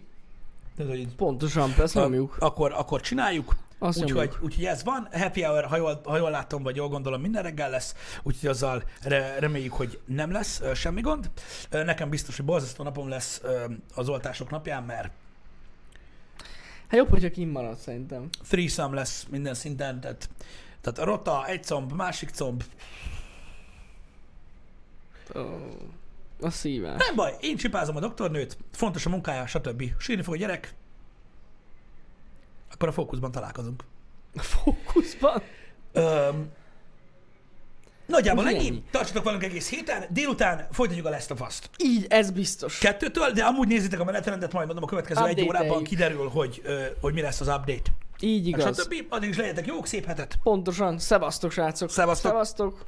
[0.76, 2.36] Tehát, hogy Pontosan, ezt nyomjuk.
[2.38, 3.56] akkor, akkor csináljuk.
[4.02, 5.08] Úgyhogy, úgyhogy ez van.
[5.12, 7.94] Happy hour, ha jól, ha jól látom, vagy jól gondolom, minden reggel lesz.
[8.22, 11.30] Úgyhogy azzal re, reméljük, hogy nem lesz ö, semmi gond.
[11.70, 15.10] Ö, Nekem biztos, hogy borzasztó napom lesz ö, az oltások napján, mert
[16.88, 18.28] Hát jobb, hogyha kim marad szerintem.
[18.48, 20.28] threesome lesz minden szinten, tehát,
[20.82, 22.64] tehát a rota, egy comb, másik comb.
[26.40, 27.06] A szívás.
[27.06, 29.82] Nem baj, én csipázom a doktornőt, fontos a munkája, stb.
[29.98, 30.74] Sírni fog a gyerek,
[32.72, 33.84] akkor a fókuszban találkozunk.
[34.36, 35.42] A fókuszban.
[35.92, 36.50] Öm,
[38.06, 38.66] nagyjából ennyi.
[38.66, 38.82] ennyi.
[38.90, 40.04] Tartsatok velünk egész héten.
[40.10, 41.70] Délután folytatjuk a Last of Us-t.
[41.78, 42.78] Így, ez biztos.
[42.78, 45.64] Kettőtől, de amúgy nézzétek a menetrendet, majd mondom a következő egy Update-eljük.
[45.64, 46.62] órában kiderül, hogy,
[47.00, 47.90] hogy mi lesz az update.
[48.22, 48.80] Így igaz.
[48.80, 48.94] Stb.
[49.08, 50.38] Addig is legyetek jók, szép hetet.
[50.42, 50.98] Pontosan.
[50.98, 51.90] Szevasztok, srácok.
[51.90, 52.30] Szevasztok.
[52.30, 52.84] Szevasztok.